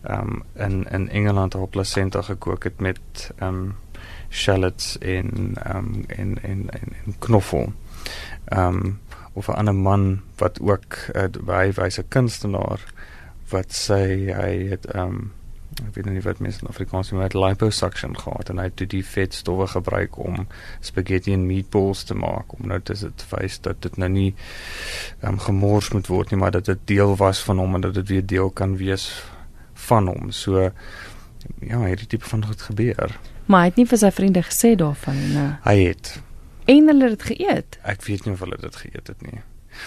ehm 0.03 0.29
um, 0.29 0.43
in 0.55 0.87
in 0.91 1.09
Engeland 1.09 1.53
haar 1.53 1.67
placenta 1.67 2.23
gekook 2.23 2.65
het 2.65 2.81
met 2.81 3.33
ehm 3.37 3.55
um, 3.55 3.75
shallots 4.29 4.97
in 4.97 5.57
ehm 5.63 5.77
um, 5.77 6.05
in 6.07 6.43
in 6.43 6.69
in, 6.71 6.93
in 7.05 7.15
knoffel. 7.19 7.73
Ehm 8.45 8.75
um, 8.75 9.01
of 9.33 9.49
'n 9.49 9.53
ander 9.53 9.75
man 9.75 10.21
wat 10.37 10.61
ook 10.61 10.97
uh, 11.15 11.57
hy 11.57 11.73
was 11.73 11.99
'n 11.99 12.09
kunstenaar 12.09 12.93
wat 13.49 13.89
sê 13.91 14.33
hy 14.41 14.69
het 14.69 14.87
ehm 14.87 15.07
um, 15.07 15.33
ek 15.89 15.95
weet 15.97 16.07
nie 16.11 16.23
wat 16.25 16.43
mense 16.45 16.63
in 16.63 16.71
Afrikaans 16.71 17.11
noem 17.11 17.23
met 17.23 17.35
liposuction 17.35 18.17
gehad 18.19 18.53
en 18.53 18.63
hy 18.63 18.69
het 18.69 18.85
die 18.93 19.03
vetstowwe 19.07 19.67
gebruik 19.73 20.19
om 20.19 20.47
spaghetti 20.81 21.35
en 21.37 21.47
meatballs 21.49 22.05
te 22.09 22.15
maak 22.15 22.55
om 22.59 22.69
nou 22.71 22.81
te 22.81 22.97
dit 23.01 23.27
wys 23.33 23.61
dat 23.67 23.83
dit 23.83 23.97
nou 23.97 24.11
nie 24.13 24.31
um, 25.23 25.39
gemors 25.39 25.91
moet 25.97 26.13
word 26.13 26.31
nie 26.31 26.41
maar 26.41 26.55
dat 26.57 26.71
dit 26.71 26.87
deel 26.95 27.17
was 27.17 27.43
van 27.49 27.59
hom 27.63 27.75
en 27.79 27.89
dat 27.89 27.95
dit 28.01 28.09
weer 28.09 28.27
deel 28.27 28.51
kan 28.51 28.77
wees 28.81 29.11
van 29.89 30.09
hom 30.13 30.33
so 30.33 30.71
ja 31.65 31.85
hierdie 31.85 32.09
tipe 32.09 32.29
van 32.29 32.45
goed 32.47 32.69
gebeur 32.71 33.19
maar 33.51 33.65
hy 33.65 33.71
het 33.73 33.79
nie 33.81 33.91
vir 33.91 34.05
sy 34.05 34.11
vriende 34.15 34.43
gesê 34.47 34.77
daarvan 34.79 35.17
nie 35.21 35.47
hy 35.65 35.79
het 35.91 36.19
En 36.71 36.87
hulle 36.87 37.09
het 37.09 37.19
dit 37.19 37.37
geëet. 37.37 37.79
Ek 37.83 38.05
weet 38.07 38.25
nie 38.25 38.35
of 38.35 38.43
hulle 38.45 38.59
dit 38.61 38.77
geëet 38.77 39.07
het 39.11 39.23
nie. 39.27 39.41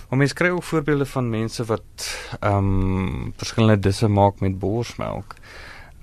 Maar 0.10 0.19
mense 0.19 0.36
kry 0.36 0.49
ook 0.51 0.63
voorbeelde 0.63 1.06
van 1.06 1.29
mense 1.29 1.65
wat 1.69 2.08
ehm 2.39 2.71
um, 2.71 3.34
verskillende 3.38 3.79
disse 3.88 4.08
maak 4.08 4.39
met 4.39 4.60
borsmelk. 4.60 5.36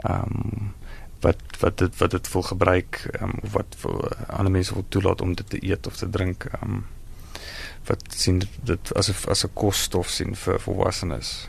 Ehm 0.03 0.37
um, 0.37 0.75
wat 1.21 1.41
wat 1.61 1.79
dit 1.79 1.97
wat 1.97 2.11
dit 2.11 2.33
wil 2.33 2.43
gebruik 2.43 3.03
um, 3.21 3.35
of 3.43 3.53
wat 3.53 3.77
vir 3.83 4.17
ander 4.27 4.53
mense 4.53 4.75
wil 4.75 4.85
toelaat 4.89 5.21
om 5.21 5.35
dit 5.35 5.51
te 5.51 5.61
eet 5.65 5.87
of 5.87 5.97
te 5.97 6.11
drink. 6.11 6.45
Ehm 6.45 6.71
um, 6.71 6.87
wat 7.89 8.05
sien 8.09 8.43
dit 8.63 8.95
as 8.95 9.09
'n 9.09 9.31
as 9.31 9.45
'n 9.45 9.53
kosstof 9.53 10.09
sien 10.09 10.35
vir 10.37 10.61
volwassenes. 10.61 11.49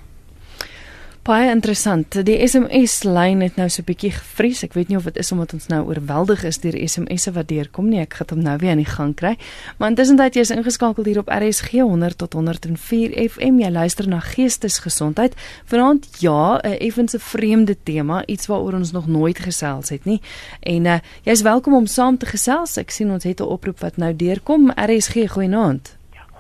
Baie 1.22 1.52
interessant. 1.54 2.16
Die 2.26 2.40
SMS 2.42 3.04
lyn 3.06 3.44
het 3.46 3.56
nou 3.56 3.68
so 3.70 3.82
'n 3.82 3.86
bietjie 3.86 4.10
gevries. 4.12 4.64
Ek 4.64 4.74
weet 4.74 4.88
nie 4.88 4.98
of 4.98 5.04
dit 5.04 5.18
is 5.18 5.32
omdat 5.32 5.54
ons 5.54 5.68
nou 5.68 5.86
oorweldig 5.86 6.44
is 6.44 6.58
deur 6.58 6.74
SMS'e 6.74 7.32
wat 7.32 7.48
deurkom 7.48 7.90
nie. 7.90 8.00
Ek 8.00 8.14
gaan 8.14 8.28
hom 8.30 8.42
nou 8.42 8.58
weer 8.58 8.72
aan 8.72 8.78
die 8.78 8.86
gang 8.86 9.14
kry. 9.16 9.38
Maar 9.78 9.90
intussen 9.90 10.16
dat 10.16 10.34
jy 10.34 10.40
is 10.40 10.50
ingeskakel 10.50 11.04
hier 11.04 11.20
op 11.20 11.30
RSG 11.30 11.72
100 11.72 12.18
tot 12.18 12.34
104 12.34 13.30
FM, 13.30 13.60
jy 13.60 13.70
luister 13.70 14.08
na 14.08 14.20
Geestesgesondheid. 14.20 15.36
Vanaand 15.66 16.08
ja, 16.20 16.60
'n 16.64 16.78
effense 16.80 17.20
vreemde 17.20 17.78
tema, 17.84 18.26
iets 18.26 18.48
waaroor 18.48 18.74
ons 18.74 18.92
nog 18.92 19.08
nooit 19.08 19.40
gesels 19.40 19.90
het 19.90 20.06
nie. 20.06 20.22
En 20.60 20.86
uh, 20.86 21.00
jy's 21.24 21.42
welkom 21.42 21.74
om 21.76 21.86
saam 21.86 22.18
te 22.18 22.26
gesels. 22.26 22.78
Ek 22.78 22.90
sien 22.90 23.12
ons 23.12 23.24
het 23.24 23.40
'n 23.40 23.44
oproep 23.44 23.80
wat 23.80 23.98
nou 23.98 24.16
deurkom. 24.16 24.72
RSG 24.76 25.30
goeienaand. 25.30 25.98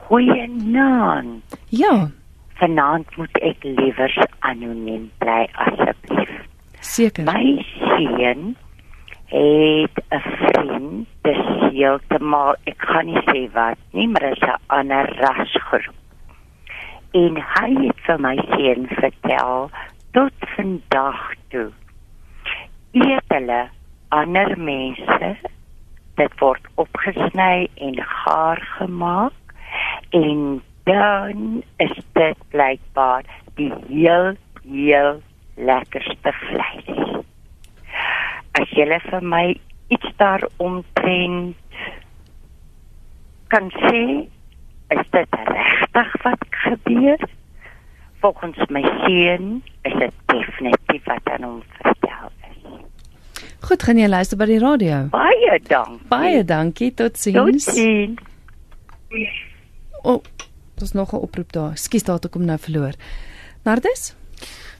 Goeienaand. 0.07 1.43
Ja. 1.69 2.11
Vanaand 2.61 3.15
moet 3.17 3.37
ek 3.41 3.63
liewer 3.65 4.11
anoniem 4.45 5.07
bly 5.17 5.47
asseblief. 5.63 6.33
Seker. 6.85 7.25
My 7.25 7.65
seun 7.79 8.53
het 9.31 9.97
'n 10.11 10.21
vriend, 10.37 11.07
dis 11.25 11.45
heeltemal, 11.73 12.55
ek 12.69 12.77
kan 12.77 13.05
nie 13.05 13.23
sê 13.31 13.41
wat 13.53 13.77
nie, 13.97 14.07
maar 14.07 14.29
is 14.31 14.43
'n 14.45 14.61
ander 14.67 15.09
rasgroep. 15.23 15.97
En 17.13 17.41
hy 17.55 17.69
het 17.85 17.99
vir 18.05 18.19
my 18.19 18.35
seun 18.53 18.87
vertel 18.87 19.71
tot 20.11 20.33
vandag 20.55 21.33
toe. 21.49 21.71
Eet 22.91 23.27
hulle 23.27 23.69
ander 24.09 24.57
mense 24.57 25.35
dit 26.15 26.39
word 26.39 26.67
opgesny 26.75 27.69
en 27.75 27.95
gaar 28.03 28.61
gemaak 28.77 29.55
en 30.09 30.61
dan 30.83 31.63
is 31.77 31.97
dit 32.13 32.37
blykbaar 32.49 33.25
die 33.55 33.73
heel 33.87 34.33
heel 34.63 35.21
lekkerste 35.55 36.33
vleis. 36.33 37.23
As 38.51 38.69
jy 38.75 38.87
vir 39.09 39.25
my 39.25 39.45
iets 39.91 40.11
daaromtrent 40.19 41.57
kan 43.51 43.67
sê, 43.75 44.03
is 44.95 45.07
dit 45.11 45.37
regtig 45.51 46.11
wat 46.23 46.45
gebeur? 46.65 47.29
Volgens 48.21 48.69
my 48.69 48.81
seun 49.03 49.63
is 49.81 49.95
dit 49.99 50.13
definitief 50.25 51.07
wat 51.09 51.31
aan 51.33 51.43
hom 51.43 51.63
vertel 51.79 52.29
is. 52.49 52.59
Goed, 53.65 53.83
gaan 53.83 53.97
jy 53.97 54.07
luister 54.07 54.37
by 54.37 54.47
die 54.49 54.59
radio? 54.61 55.01
Baie 55.13 55.57
dankie. 55.67 56.07
Baie 56.11 56.43
dankie. 56.45 56.91
Totsiens. 56.93 57.65
Totsiens. 57.65 58.29
O, 60.01 60.13
oh, 60.13 60.21
daar's 60.81 60.97
nog 60.97 61.13
'n 61.13 61.23
oproep 61.23 61.51
daar. 61.51 61.77
Skus 61.77 62.03
daar 62.03 62.19
toe 62.19 62.31
kom 62.31 62.45
nou 62.45 62.59
verloor. 62.59 62.93
Nardus? 63.63 64.13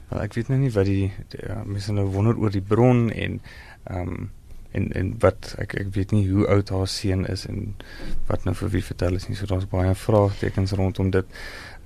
Well, 0.08 0.22
ek 0.22 0.34
weet 0.34 0.48
nou 0.48 0.60
nie 0.60 0.72
wat 0.74 0.84
die, 0.84 1.12
die 1.32 1.40
ja, 1.46 1.62
mense 1.64 1.92
nou 1.92 2.06
wonder 2.12 2.36
oor 2.36 2.50
die 2.50 2.64
bron 2.64 3.10
en 3.10 3.40
ehm 3.84 4.08
um, 4.08 4.30
en 4.72 4.92
en 4.92 5.14
wat 5.20 5.54
ek 5.60 5.74
ek 5.74 5.90
weet 5.94 6.12
nie 6.16 6.24
hoe 6.30 6.46
oud 6.48 6.70
haar 6.72 6.88
seun 6.88 7.26
is 7.28 7.44
en 7.48 7.74
wat 8.26 8.44
nou 8.48 8.54
vir 8.56 8.70
wie 8.76 8.84
vertel 8.84 9.18
is 9.18 9.28
nie. 9.28 9.36
So 9.36 9.46
daar's 9.46 9.68
baie 9.68 9.94
vraagtekens 9.94 10.72
rondom 10.72 11.10
dit. 11.10 11.26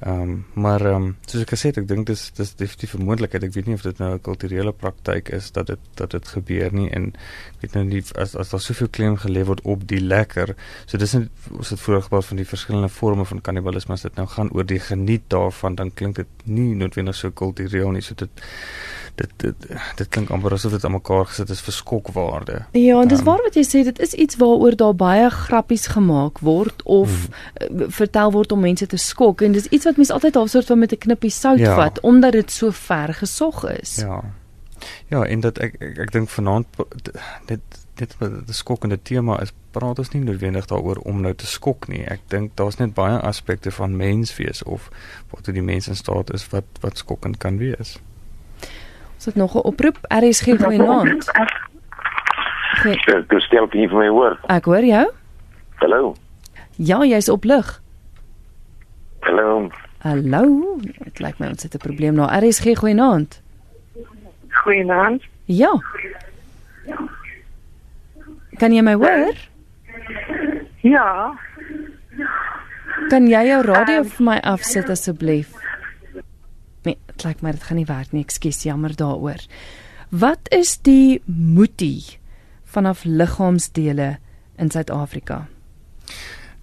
Ehm 0.00 0.20
um, 0.20 0.44
maar 0.52 0.80
ehm 0.87 0.94
um, 0.94 1.16
soos 1.24 1.42
ek 1.42 1.52
gesê 1.54 1.70
het, 1.70 1.78
ek 1.80 1.87
dink 1.88 2.06
dis 2.06 2.22
dis 2.37 2.50
definitief 2.54 2.94
'n 2.94 3.04
moontlikheid. 3.04 3.44
Ek 3.44 3.54
weet 3.54 3.66
nie 3.66 3.74
of 3.74 3.82
dit 3.82 3.98
nou 3.98 4.11
'n 4.14 4.20
kulturele 4.20 4.72
praktyk 4.72 5.28
is 5.28 5.50
dat 5.52 5.66
dit 5.66 5.78
dat 5.94 6.11
dit 6.11 6.28
gebeur 6.28 6.72
nie 6.72 6.90
en 6.90 7.06
ek 7.54 7.61
weet 7.61 7.74
nou 7.74 7.85
nie 7.85 8.02
as 8.14 8.37
as 8.37 8.50
daar 8.50 8.61
soveel 8.61 8.88
klem 8.88 9.16
gelê 9.16 9.44
word 9.44 9.61
op 9.64 9.88
die 9.88 10.00
lekker. 10.00 10.54
So 10.87 10.98
dis 10.98 11.12
net 11.12 11.28
ons 11.50 11.70
het 11.70 11.80
voorgepraat 11.80 12.24
van 12.24 12.37
die 12.37 12.46
verskillende 12.46 12.88
forme 12.88 13.24
van 13.24 13.40
kannibalisme 13.40 13.94
as 13.94 14.02
dit 14.02 14.16
nou 14.16 14.26
gaan 14.26 14.50
oor 14.52 14.66
die 14.66 14.80
geniet 14.80 15.22
daarvan, 15.28 15.74
dan 15.74 15.94
klink 15.94 16.16
dit 16.16 16.28
nie 16.44 16.74
noodwendig 16.74 17.14
so 17.14 17.30
kultureel 17.30 17.90
nie. 17.90 18.02
So 18.02 18.14
dit 18.14 18.30
dit 19.16 19.33
dit 19.37 19.66
dit 19.96 20.09
klink 20.09 20.31
amper 20.31 20.52
asof 20.57 20.72
dit 20.76 20.85
aan 20.85 20.94
mekaar 20.96 21.26
gesit 21.31 21.50
is 21.50 21.61
vir 21.64 21.76
skokwaarde. 21.76 22.61
Ja, 22.76 23.00
en 23.00 23.09
dis 23.09 23.22
um, 23.22 23.29
waar 23.29 23.42
wat 23.44 23.57
jy 23.59 23.64
sê, 23.66 23.83
dit 23.88 24.00
is 24.05 24.14
iets 24.14 24.37
waaroor 24.40 24.76
daar 24.76 24.96
baie 24.96 25.31
grappies 25.31 25.87
gemaak 25.94 26.40
word 26.44 26.83
of 26.85 27.29
hmm. 27.29 27.87
vertel 28.00 28.33
word 28.37 28.52
om 28.52 28.64
mense 28.64 28.87
te 28.87 29.00
skok 29.00 29.44
en 29.46 29.57
dis 29.57 29.68
iets 29.72 29.88
wat 29.88 30.00
mense 30.00 30.12
altyd 30.16 30.40
half 30.40 30.52
soort 30.52 30.72
van 30.72 30.85
met 30.85 30.92
'n 30.92 31.05
knippie 31.09 31.33
sout 31.33 31.59
ja. 31.59 31.74
vat 31.76 32.00
omdat 32.00 32.33
dit 32.33 32.50
so 32.50 32.70
ver 32.70 33.14
gesog 33.14 33.64
is. 33.70 33.96
Ja. 33.96 34.22
Ja, 35.09 35.24
en 35.24 35.40
dat 35.40 35.59
ek 35.59 35.74
ek, 35.81 35.98
ek 35.98 36.12
dink 36.12 36.29
vanaand 36.29 36.66
dit 37.46 37.61
dit 37.96 38.16
die 38.20 38.55
skokkende 38.55 38.98
tema 39.02 39.38
is 39.40 39.52
praat 39.72 39.98
ons 39.98 40.11
nie 40.12 40.20
noodwendig 40.24 40.66
daaroor 40.68 40.98
om 41.09 41.20
nou 41.24 41.33
te 41.35 41.46
skok 41.48 41.88
nie. 41.88 42.02
Ek 42.05 42.20
dink 42.33 42.52
daar's 42.61 42.76
net 42.76 42.94
baie 42.94 43.16
aspekte 43.24 43.72
van 43.72 43.96
menswees 43.96 44.62
of 44.62 44.90
wat 45.33 45.48
die 45.48 45.64
mens 45.64 45.88
in 45.88 45.96
staat 45.96 46.33
is 46.37 46.44
wat 46.52 46.68
wat 46.85 47.00
skokkend 47.00 47.40
kan 47.40 47.57
wees. 47.62 47.96
Ons 49.27 49.35
het 49.35 49.45
nog 49.45 49.55
'n 49.55 49.67
oproep. 49.67 49.99
RSG 50.09 50.45
goeienaand. 50.62 51.31
Ek 52.85 53.41
stel 53.41 53.67
nie 53.73 53.89
vir 53.89 53.99
my 53.99 54.09
hoor. 54.09 54.39
Ek 54.47 54.65
hoor 54.65 54.85
jou. 54.85 55.11
Hallo. 55.75 56.15
Ja, 56.77 57.05
jy's 57.05 57.29
op 57.29 57.45
lig. 57.45 57.83
Hallo. 59.21 59.71
Hallo. 59.99 60.77
Dit 60.81 61.19
lyk 61.19 61.39
my 61.39 61.47
ons 61.47 61.62
het 61.62 61.75
'n 61.75 61.79
probleem 61.79 62.15
nou. 62.15 62.47
RSG 62.47 62.77
goeienaand. 62.77 63.43
Goeienaand. 64.49 65.23
Ja. 65.45 65.83
Kan 68.57 68.73
jy 68.73 68.83
my 68.83 68.95
hoor? 68.95 69.35
Ja. 70.81 71.39
Kan 73.09 73.27
jy 73.27 73.47
jou 73.47 73.62
radio 73.62 73.99
um, 73.99 74.05
vir 74.05 74.25
my 74.25 74.39
afsit 74.39 74.89
asseblief? 74.89 75.56
Nee, 76.87 76.99
dit 77.11 77.27
lyk 77.27 77.42
my 77.42 77.53
dit 77.57 77.66
gaan 77.66 77.81
nie 77.81 77.88
werk 77.88 78.14
nie. 78.14 78.22
Ekskuus, 78.27 78.62
jammer 78.66 78.94
daaroor. 78.96 79.42
Wat 80.14 80.51
is 80.55 80.77
die 80.87 81.20
moetie 81.27 82.18
vanaf 82.77 83.05
liggaamsdele 83.05 84.16
in 84.57 84.70
Suid-Afrika? 84.70 85.46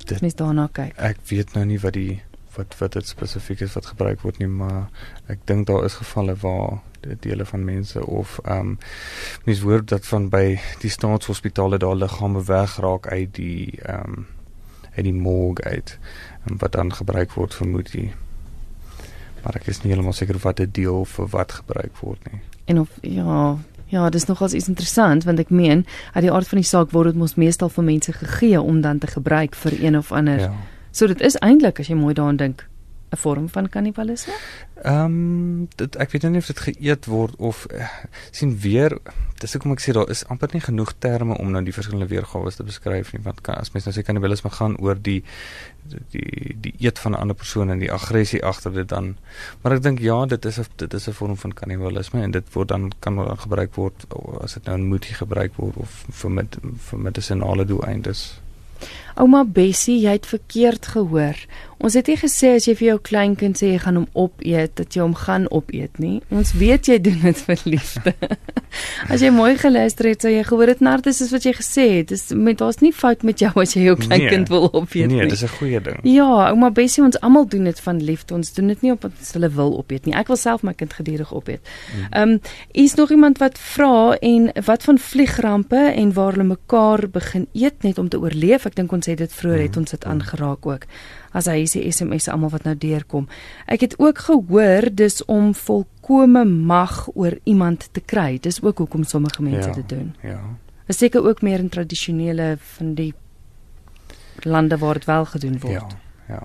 Dit 0.04 0.22
mis 0.24 0.36
daarna 0.40 0.70
kyk. 0.72 0.96
Ek 1.00 1.20
weet 1.30 1.54
nou 1.58 1.66
nie 1.68 1.80
wat 1.84 1.98
die 2.00 2.22
wat 2.54 2.76
wat 2.78 2.94
dit 2.94 3.08
spesifiek 3.10 3.64
is 3.66 3.74
wat 3.74 3.90
gebruik 3.90 4.22
word 4.22 4.40
nie, 4.40 4.48
maar 4.48 4.90
ek 5.32 5.42
dink 5.50 5.68
daar 5.68 5.88
is 5.88 5.98
gevalle 5.98 6.36
waar 6.44 6.82
dele 7.24 7.46
van 7.50 7.66
mense 7.66 8.06
of 8.06 8.38
ehm 8.44 8.60
um, 8.60 8.78
mens 9.44 9.64
hoor 9.66 9.86
dat 9.86 10.06
van 10.06 10.30
by 10.30 10.60
die 10.80 10.92
staatshospitale 10.94 11.80
daar 11.82 11.96
liggame 11.96 12.44
wegraak 12.48 13.08
uit 13.08 13.34
die 13.36 13.82
ehm 13.82 14.20
um, 14.20 14.28
uit 14.94 15.06
die 15.10 15.14
morgue 15.14 15.66
uit 15.66 15.98
en 16.46 16.58
wat 16.62 16.72
dan 16.72 16.94
gebruik 16.94 17.34
word 17.34 17.54
vir 17.54 17.68
moetie. 17.68 18.12
Maar 19.44 19.60
ek 19.60 19.68
is 19.68 19.82
nie 19.84 19.92
heeltemal 19.92 20.16
seker 20.16 20.40
wat 20.44 20.58
dit 20.58 20.74
deel 20.74 21.06
vir 21.06 21.30
wat 21.36 21.52
gebruik 21.60 21.98
word 22.02 22.32
nie. 22.32 22.42
En 22.72 22.80
of 22.80 22.90
ja, 23.02 23.58
ja, 23.92 24.10
dis 24.10 24.26
nogals 24.26 24.54
iets 24.54 24.68
interessant 24.72 25.24
want 25.24 25.40
ek 25.40 25.50
meen 25.50 25.86
uit 26.14 26.24
die 26.26 26.32
aard 26.32 26.48
van 26.48 26.62
die 26.62 26.68
saak 26.68 26.94
word 26.96 27.12
dit 27.12 27.20
mos 27.20 27.36
meestal 27.36 27.70
vir 27.70 27.84
mense 27.84 28.14
gegee 28.14 28.62
om 28.62 28.82
dan 28.82 29.00
te 29.04 29.08
gebruik 29.08 29.56
vir 29.56 29.80
een 29.80 29.98
of 29.98 30.12
ander. 30.12 30.40
Ja. 30.40 30.54
So 30.92 31.08
dit 31.08 31.22
is 31.22 31.38
eintlik 31.42 31.80
as 31.80 31.90
jy 31.92 31.98
mooi 32.00 32.14
daaraan 32.14 32.40
dink 32.40 32.68
'n 33.14 33.18
vorm 33.18 33.50
van 33.50 33.70
kannibalisme? 33.70 34.34
Ehm 34.84 35.06
um, 35.06 35.68
dit 35.76 35.96
ek 35.96 36.12
weet 36.12 36.30
nie 36.30 36.42
of 36.42 36.50
dit 36.52 36.60
geëet 36.60 37.06
word 37.06 37.36
of 37.38 37.66
uh, 37.72 37.88
sien 38.32 38.58
weer 38.60 38.98
dis 39.44 39.54
hoekom 39.56 39.76
ek 39.76 39.84
sê 39.84 39.94
daar 39.96 40.10
is 40.14 40.24
amper 40.32 40.54
nie 40.56 40.64
genoeg 40.64 40.94
terme 41.04 41.38
om 41.42 41.52
nou 41.52 41.62
die 41.66 41.76
verskillende 41.76 42.10
weergawe 42.12 42.52
te 42.56 42.66
beskryf 42.68 43.12
nie 43.14 43.22
want 43.26 43.42
kan, 43.46 43.60
as 43.60 43.74
mens 43.74 43.88
nou 43.88 43.94
sê 43.96 44.04
kannibalisme 44.06 44.52
gaan 44.56 44.78
oor 44.80 45.00
die 45.10 45.20
die 46.14 46.56
die 46.64 46.74
eet 46.80 47.00
van 47.04 47.12
'n 47.12 47.22
ander 47.22 47.36
persoon 47.36 47.70
en 47.70 47.80
die 47.80 47.92
aggressie 47.92 48.44
agter 48.44 48.74
dit 48.74 48.90
dan 48.90 49.16
maar 49.62 49.76
ek 49.78 49.84
dink 49.84 50.00
ja 50.00 50.26
dit 50.26 50.46
is 50.46 50.60
'n 50.60 50.68
dit 50.76 50.94
is 50.94 51.08
'n 51.08 51.18
vorm 51.20 51.38
van 51.38 51.54
kannibalisme 51.54 52.22
en 52.22 52.32
dit 52.32 52.54
word 52.54 52.68
dan 52.68 52.92
kan 53.00 53.20
gebruik 53.46 53.76
word 53.76 54.06
as 54.42 54.54
dit 54.54 54.66
nou 54.66 54.78
in 54.78 54.88
moetie 54.88 55.16
gebruik 55.16 55.56
word 55.56 55.78
of 55.78 56.06
vir 56.10 56.32
met 56.32 56.58
vir 56.90 57.00
medisinale 57.00 57.66
doeleindes 57.66 58.43
Ouma 59.20 59.44
Bessie, 59.46 60.00
jy 60.02 60.16
het 60.18 60.26
verkeerd 60.26 60.88
gehoor. 60.96 61.38
Ons 61.84 61.98
het 62.00 62.08
nie 62.10 62.18
gesê 62.18 62.56
as 62.58 62.68
jy 62.70 62.78
vir 62.80 62.88
jou 62.88 63.00
kleinkind 63.12 63.60
sê 63.60 63.74
jy 63.74 63.82
gaan 63.84 64.02
hom 64.02 64.10
opeet 64.14 64.76
dat 64.80 64.96
jy 64.96 65.04
hom 65.04 65.16
gaan 65.18 65.50
opeet 65.52 66.00
nie. 66.02 66.22
Ons 66.32 66.56
weet 66.58 66.90
jy 66.90 67.00
doen 67.04 67.22
dit 67.28 67.46
vir 67.48 67.66
liefde. 67.66 68.16
as 69.14 69.22
jy 69.22 69.30
mooi 69.30 69.54
geluister 69.62 70.10
het, 70.10 70.26
sou 70.26 70.32
jy 70.34 70.44
gehoor 70.48 70.74
het 70.74 70.82
Nartus 70.82 71.22
is 71.22 71.32
wat 71.36 71.46
jy 71.46 71.54
gesê 71.54 71.86
het. 72.00 72.08
Dis 72.10 72.32
met 72.34 72.58
daar's 72.58 72.82
nie 72.82 72.94
fout 72.96 73.24
met 73.24 73.40
jou 73.40 73.52
as 73.62 73.76
jy 73.78 73.86
jou 73.90 73.98
kleinkind 74.00 74.50
nee, 74.50 74.54
wil 74.56 74.70
opeet 74.72 75.08
nee, 75.08 75.20
nie. 75.20 75.22
Nee, 75.28 75.30
dis 75.30 75.44
'n 75.44 75.54
goeie 75.60 75.82
ding. 75.82 76.00
Ja, 76.04 76.50
ouma 76.50 76.72
Bessie, 76.72 77.04
ons 77.04 77.20
almal 77.20 77.48
doen 77.48 77.64
dit 77.64 77.80
van 77.80 78.02
liefde. 78.02 78.34
Ons 78.34 78.54
doen 78.54 78.68
dit 78.68 78.82
nie 78.82 78.92
omdat 78.92 79.12
ons 79.20 79.34
hulle 79.34 79.50
wil 79.50 79.78
opeet 79.78 80.06
nie. 80.06 80.16
Ek 80.16 80.28
wil 80.28 80.38
self 80.38 80.64
my 80.64 80.74
kind 80.74 80.94
gedurig 80.94 81.34
opeet. 81.34 81.62
Mhm. 81.62 82.08
Ehm, 82.12 82.28
mm. 82.28 82.34
um, 82.34 82.40
is 82.72 82.96
nog 82.96 83.12
iemand 83.12 83.38
wat 83.38 83.60
vra 83.60 84.18
en 84.22 84.52
wat 84.66 84.84
van 84.84 84.98
vliegrampe 84.98 85.94
en 85.96 86.14
waar 86.14 86.32
hulle 86.32 86.44
mekaar 86.58 87.10
begin 87.10 87.48
eet 87.54 87.84
net 87.84 87.98
om 87.98 88.10
te 88.10 88.20
oorleef? 88.20 88.66
Ek 88.66 88.76
dink 88.76 88.92
ons 88.92 89.04
ons 89.04 89.12
het 89.12 89.20
dit 89.20 89.36
vroeër 89.42 89.66
het 89.68 89.78
ons 89.78 89.96
dit 89.98 90.06
aangeraak 90.08 90.66
ook. 90.66 90.88
As 91.34 91.50
hy 91.50 91.64
sê 91.70 91.82
SMS 91.90 92.30
almal 92.30 92.54
wat 92.54 92.68
nou 92.68 92.76
deurkom. 92.78 93.28
Ek 93.66 93.82
het 93.82 93.96
ook 94.00 94.22
gehoor 94.28 94.90
dis 94.94 95.20
om 95.26 95.54
volkome 95.58 96.46
mag 96.46 97.08
oor 97.14 97.40
iemand 97.44 97.90
te 97.92 98.02
kry. 98.02 98.38
Dis 98.42 98.62
ook 98.62 98.84
hoekom 98.86 99.04
sommige 99.04 99.42
mense 99.42 99.70
ja, 99.70 99.76
dit 99.76 99.90
doen. 99.90 100.14
Ja. 100.22 100.40
Is 100.88 100.98
seker 101.02 101.26
ook 101.26 101.42
meer 101.42 101.60
in 101.60 101.70
tradisionele 101.74 102.58
van 102.78 102.94
die 102.94 103.14
lande 104.46 104.78
waar 104.78 104.94
dit 104.94 105.06
wel 105.06 105.26
gedoen 105.26 105.60
word. 105.60 105.96
Ja. 106.28 106.36
Ja. 106.36 106.44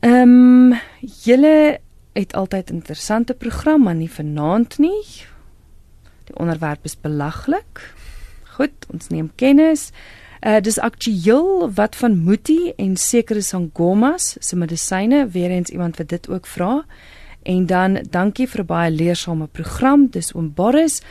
Ehm 0.00 0.72
um, 0.72 0.78
julle 1.24 1.80
het 2.12 2.34
altyd 2.34 2.70
interessante 2.70 3.34
program, 3.34 3.82
maar 3.82 3.94
nie 3.94 4.10
vanaand 4.10 4.78
nie. 4.78 5.04
Die 6.24 6.36
onderwerp 6.36 6.84
is 6.84 7.00
belaglik. 7.00 7.94
Goed, 8.56 8.86
ons 8.92 9.08
neem 9.08 9.30
kennis. 9.34 9.90
Uh 10.40 10.56
dis 10.60 10.78
aktueel 10.78 11.68
wat 11.76 11.96
van 11.96 12.24
Muti 12.24 12.72
en 12.76 12.96
sekere 12.96 13.42
sangomas 13.44 14.36
se 14.40 14.56
medisyne, 14.56 15.26
weer 15.28 15.50
eens 15.50 15.68
iemand 15.68 15.96
wat 15.96 16.08
dit 16.08 16.28
ook 16.28 16.46
vra. 16.46 16.84
En 17.42 17.66
dan 17.66 18.06
dankie 18.10 18.48
vir 18.48 18.60
'n 18.60 18.66
baie 18.66 18.90
leersame 18.90 19.46
program. 19.46 20.08
Dis 20.10 20.34
oom 20.34 20.52
Boris. 20.54 21.02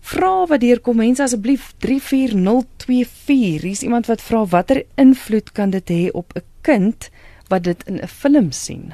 Vra 0.00 0.46
wat 0.46 0.60
deurkom 0.60 0.96
mense 0.96 1.22
asseblief 1.22 1.72
34024. 1.78 3.62
Hier's 3.62 3.82
iemand 3.82 4.06
wat 4.06 4.22
vra 4.22 4.44
watter 4.44 4.84
invloed 4.94 5.52
kan 5.52 5.70
dit 5.70 5.90
hê 5.90 6.10
op 6.12 6.32
'n 6.34 6.42
kind 6.60 7.10
wat 7.48 7.62
dit 7.62 7.82
in 7.86 8.00
'n 8.02 8.08
film 8.08 8.52
sien? 8.52 8.92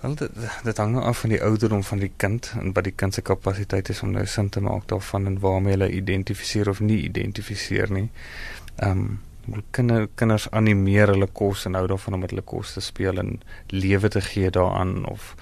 Wel 0.00 0.14
dit, 0.14 0.30
dit 0.62 0.76
hang 0.76 0.92
nou 0.92 1.04
af 1.04 1.18
van 1.18 1.32
die 1.32 1.42
ouderdom 1.42 1.82
van 1.84 1.98
die 1.98 2.12
kind 2.16 2.52
en 2.60 2.72
wat 2.72 2.84
die 2.84 2.92
kind 2.92 3.14
se 3.14 3.22
kapasiteit 3.22 3.88
is 3.88 4.02
om 4.02 4.10
nou 4.10 4.26
sin 4.26 4.48
te 4.48 4.60
maak 4.60 4.88
daarvan 4.88 5.26
en 5.26 5.38
waarmee 5.40 5.72
hulle 5.72 5.90
identifiseer 5.90 6.68
of 6.68 6.80
nie 6.80 7.02
identifiseer 7.02 7.92
nie. 7.92 8.10
Ehm 8.76 8.90
um, 8.90 9.20
kinder 9.70 10.08
kinders 10.14 10.46
animeer 10.50 11.12
hulle 11.12 11.28
kos 11.32 11.66
en 11.68 11.74
hou 11.78 11.86
daarvan 11.86 12.14
om 12.14 12.20
met 12.24 12.32
hulle 12.34 12.42
kos 12.42 12.72
te 12.74 12.82
speel 12.84 13.18
en 13.22 13.40
lewe 13.70 14.08
te 14.08 14.20
gee 14.20 14.50
daaraan 14.50 15.06
of 15.10 15.34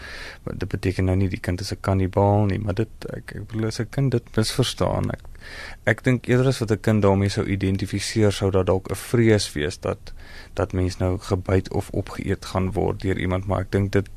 dit 0.44 0.68
beteken 0.68 1.08
nou 1.08 1.16
nie 1.16 1.28
die 1.32 1.40
kind 1.40 1.60
is 1.60 1.72
'n 1.72 1.80
kannibaal 1.80 2.44
nie, 2.50 2.58
maar 2.58 2.74
dit 2.74 3.06
ek 3.16 3.34
ek 3.36 3.46
bedoel 3.48 3.66
as 3.66 3.80
'n 3.80 3.88
kind 3.90 4.10
dit 4.10 4.36
misverstaan. 4.36 5.10
Ek 5.10 5.22
ek 5.84 6.04
dink 6.04 6.26
eerder 6.26 6.46
as 6.46 6.58
wat 6.58 6.72
'n 6.72 6.80
kind 6.80 7.02
daarmee 7.02 7.28
sou 7.28 7.46
identifiseer 7.46 8.32
sou 8.32 8.50
daar 8.50 8.64
dalk 8.64 8.90
'n 8.90 8.94
vrees 8.94 9.52
wees 9.52 9.78
dat 9.80 10.12
dat 10.54 10.72
mens 10.72 10.98
nou 10.98 11.18
gebyt 11.18 11.72
of 11.72 11.90
opgeëet 11.90 12.44
gaan 12.44 12.72
word 12.72 13.00
deur 13.00 13.18
iemand, 13.18 13.46
maar 13.46 13.60
ek 13.60 13.70
dink 13.70 13.92
dit 13.92 14.08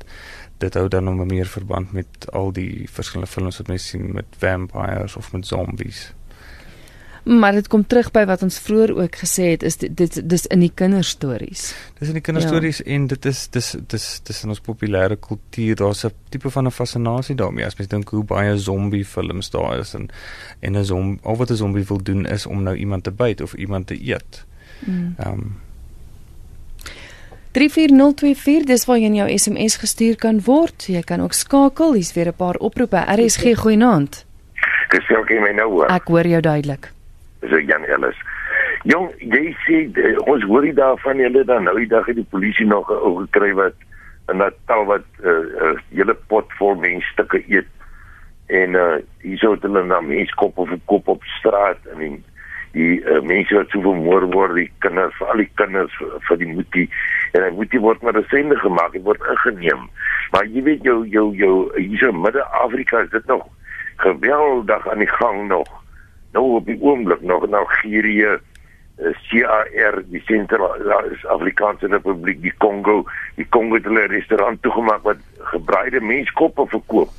dit 0.58 0.74
hou 0.74 0.88
dan 0.88 1.04
nog 1.04 1.26
meer 1.26 1.46
verband 1.46 1.92
met 1.92 2.30
al 2.32 2.52
die 2.52 2.88
verskillende 2.90 3.30
films 3.30 3.58
wat 3.58 3.68
mense 3.68 3.86
sien 3.86 4.12
met 4.12 4.26
vampires 4.38 5.16
of 5.16 5.32
met 5.32 5.46
zombies. 5.46 6.12
Maar 7.22 7.52
dit 7.52 7.68
kom 7.68 7.86
terug 7.86 8.10
by 8.10 8.24
wat 8.24 8.42
ons 8.42 8.58
vroeër 8.58 8.94
ook 8.96 9.16
gesê 9.16 9.50
het, 9.50 9.62
is 9.62 9.76
dit 9.76 9.96
dit 9.96 10.20
dis 10.28 10.46
in 10.46 10.60
die 10.60 10.72
kinderstories. 10.74 11.74
Dis 11.98 12.08
in 12.08 12.18
die 12.18 12.24
kinderstories 12.24 12.80
ja. 12.84 12.84
en 12.94 13.06
dit 13.06 13.24
is 13.24 13.48
dis 13.48 13.74
dis 13.86 14.06
dis 14.24 14.42
in 14.44 14.54
ons 14.54 14.60
populêre 14.60 15.18
kultuur, 15.20 15.76
daar's 15.76 16.04
'n 16.04 16.12
tipe 16.30 16.50
van 16.50 16.66
'n 16.66 16.70
fascinasie 16.70 17.34
daarmee. 17.34 17.66
As 17.66 17.76
mens 17.76 17.90
dink 17.90 18.08
hoe 18.08 18.24
baie 18.24 18.58
zombie 18.58 19.04
films 19.04 19.50
daar 19.50 19.78
is 19.78 19.94
en 19.94 20.08
en 20.60 20.76
'n 20.76 20.84
zombie, 20.84 21.18
al 21.22 21.36
wat 21.36 21.50
'n 21.50 21.56
zombie 21.56 21.84
wil 21.84 22.02
doen 22.02 22.26
is 22.26 22.46
om 22.46 22.62
nou 22.62 22.76
iemand 22.76 23.04
te 23.04 23.10
byt 23.10 23.40
of 23.40 23.54
iemand 23.54 23.86
te 23.86 23.98
eet. 24.00 24.44
Mm. 24.86 25.14
Ehm 25.18 25.32
um, 25.32 25.56
34024 27.52 28.66
dis 28.66 28.84
waar 28.84 28.98
jy 28.98 29.10
jou 29.14 29.38
SMS 29.38 29.76
gestuur 29.76 30.16
kan 30.16 30.40
word. 30.44 30.84
Jy 30.86 31.02
kan 31.02 31.20
ook 31.20 31.32
skakel. 31.32 31.94
Hier's 31.94 32.12
weer 32.12 32.28
'n 32.28 32.36
paar 32.36 32.54
oproepe. 32.54 32.96
RSG 32.96 33.56
goeienaand. 33.56 34.24
Dis 34.90 35.04
sê 35.04 35.18
okay 35.18 35.38
my 35.38 35.50
nou 35.50 35.70
hoor. 35.70 35.86
Ek 35.86 36.06
hoor 36.06 36.26
jou 36.26 36.40
duidelik. 36.40 36.92
Ek 37.40 37.68
Jan 37.70 37.84
Ellis. 37.86 38.16
Jong, 38.86 39.10
jy 39.18 39.50
sê 39.64 39.82
de, 39.94 40.14
ons 40.30 40.42
hoor 40.46 40.64
nie 40.66 40.74
daarvan 40.74 41.20
julle 41.22 41.44
dan 41.46 41.66
nou 41.66 41.74
die 41.78 41.90
dag 41.90 42.06
het 42.06 42.18
die 42.18 42.30
polisie 42.30 42.66
nog 42.66 42.90
uh, 42.90 43.00
gekry 43.24 43.52
wat 43.58 43.74
in 44.28 44.40
Natal 44.42 44.84
wat 44.86 45.06
'n 45.18 45.26
uh, 45.26 45.70
uh, 45.70 45.76
hele 45.94 46.14
pot 46.30 46.52
vol 46.58 46.74
mensstukke 46.76 47.42
eet. 47.46 47.70
En 48.46 48.74
uh 48.74 48.98
hierso 49.22 49.52
het 49.54 49.62
hulle 49.62 49.84
na 49.84 50.00
menskop 50.00 50.58
of 50.58 50.70
kop 50.84 51.08
op 51.08 51.24
straat 51.38 51.78
en 51.92 51.98
die, 51.98 52.22
die 52.72 53.00
uh, 53.04 53.20
mense 53.20 53.54
wat 53.54 53.70
so 53.70 53.80
vermoor 53.80 54.28
word, 54.32 54.54
die 54.54 54.70
kinders, 54.78 55.20
al 55.20 55.42
die 55.42 55.50
kinders 55.54 55.94
vir 56.28 56.38
die 56.38 56.52
moetie. 56.52 56.86
En 57.32 57.42
hy 57.42 57.50
moet 57.50 57.72
nie 57.72 57.82
word 57.82 58.02
maar 58.02 58.16
resende 58.16 58.56
gemaak 58.56 58.94
hy 58.94 59.02
word 59.02 59.22
ingeneem. 59.34 59.88
Maar 60.32 60.46
jy 60.46 60.62
weet 60.62 60.82
jou 60.82 61.04
jou 61.06 61.34
jou 61.34 61.54
hierso 61.76 62.12
Midde-Afrika 62.12 63.04
is 63.04 63.10
dit 63.10 63.26
nog 63.26 63.46
geweldig 63.96 64.88
aan 64.88 64.98
die 64.98 65.14
gang 65.18 65.48
nog 65.48 65.68
nou 66.32 66.44
op 66.60 66.66
die 66.66 66.78
oomblik 66.80 67.20
nog 67.20 67.46
in 67.46 67.54
Algerië 67.54 68.38
CAR 68.98 70.02
die 70.10 70.22
Sentraal-Afrikaanse 70.26 71.86
Republiek 71.86 72.42
die 72.42 72.54
Kongo. 72.58 73.04
Die 73.36 73.46
Kongo 73.48 73.78
het 73.78 73.86
hulle 73.86 74.06
restaurant 74.10 74.62
toegemaak 74.62 75.02
wat 75.06 75.22
gebraaide 75.52 76.00
menskoppe 76.00 76.66
verkoop 76.66 77.10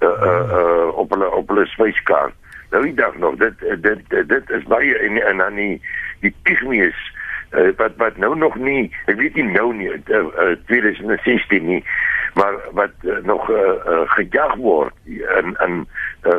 uh, 0.00 0.08
uh, 0.08 0.52
uh, 0.58 0.88
op 0.96 1.10
hulle 1.10 1.30
op 1.30 1.48
hulle 1.48 1.66
spyskaart. 1.66 2.34
Nou 2.70 2.84
die 2.84 2.94
dag 2.94 3.16
nog 3.18 3.36
dit 3.36 3.64
dit, 3.82 4.04
dit 4.28 4.50
is 4.50 4.68
baie 4.70 4.98
en 4.98 5.18
en 5.26 5.42
dan 5.42 5.58
die 5.58 5.80
die 6.20 6.34
pygmies 6.42 6.98
uh, 7.50 7.72
wat 7.76 7.96
wat 7.96 8.16
nou 8.16 8.36
nog 8.38 8.54
nie 8.54 8.86
ek 9.10 9.18
weet 9.18 9.34
nie 9.34 9.48
nou 9.50 9.72
nie 9.74 9.90
uh, 9.90 10.22
uh, 10.22 10.54
2016 10.70 11.66
nie 11.66 11.82
maar 12.38 12.54
wat 12.78 12.94
uh, 13.02 13.18
nog 13.26 13.50
uh, 13.50 13.58
uh, 13.58 14.06
gejag 14.14 14.54
word 14.62 14.94
in 15.04 15.56
in 15.66 15.82
uh, 16.30 16.38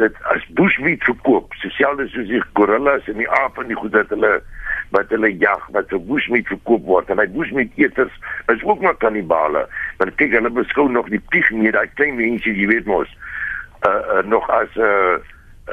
dit 0.00 0.22
as 0.32 0.46
bushmeat 0.58 1.04
verkoop 1.08 1.54
dieselfde 1.62 2.08
soos 2.12 2.28
die 2.30 2.42
gorillas 2.58 3.08
en 3.10 3.20
die 3.20 3.30
ape 3.40 3.62
en 3.62 3.70
die 3.72 3.78
goed 3.78 3.92
dat 3.96 4.12
hulle 4.14 4.38
wat 4.94 5.12
hulle 5.14 5.30
jag 5.38 5.66
wat 5.76 5.90
vir 5.92 6.02
bushmeat 6.08 6.48
verkoop 6.50 6.86
word 6.88 7.10
en 7.12 7.22
hy 7.22 7.26
bushmeat 7.34 7.76
eeters 7.80 8.14
is 8.54 8.64
ook 8.66 8.80
maar 8.84 8.96
kannibale. 9.02 9.66
Want 10.00 10.16
kyk 10.20 10.34
hulle 10.38 10.52
beskou 10.54 10.88
nog 10.90 11.10
die 11.12 11.22
pygmee 11.34 11.74
daai 11.76 11.88
klein 11.98 12.16
mense 12.18 12.50
jy 12.50 12.68
weet 12.70 12.88
mos 12.90 13.10
uh, 13.86 13.90
uh, 13.90 14.22
nog 14.26 14.48
as 14.50 14.72
'n 14.76 14.86
uh, 14.86 15.18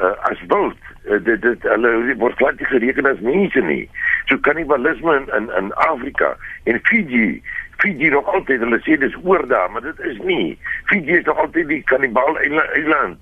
uh, 0.02 0.14
as 0.30 0.42
wild. 0.52 0.78
Uh, 1.04 1.18
dit 1.24 1.42
dit 1.42 1.62
hulle 1.72 2.16
word 2.22 2.36
glad 2.36 2.60
gereken 2.72 3.10
as 3.10 3.20
mense 3.20 3.60
nie. 3.60 3.88
So 4.26 4.38
kannibalisme 4.38 5.16
in, 5.16 5.30
in 5.38 5.50
in 5.62 5.72
Afrika 5.88 6.36
en 6.64 6.80
Fiji 6.82 7.42
Fiji 7.78 8.10
nog 8.10 8.26
altyd 8.34 8.60
hulle 8.60 8.80
sê 8.86 8.98
dis 8.98 9.16
oor 9.22 9.46
daar 9.48 9.70
maar 9.70 9.82
dit 9.82 9.98
is 10.00 10.18
nie. 10.18 10.58
Fiji 10.84 11.18
is 11.18 11.24
nog 11.24 11.38
altyd 11.38 11.68
die 11.68 11.82
kannibaal 11.82 12.38
eiland 12.38 13.18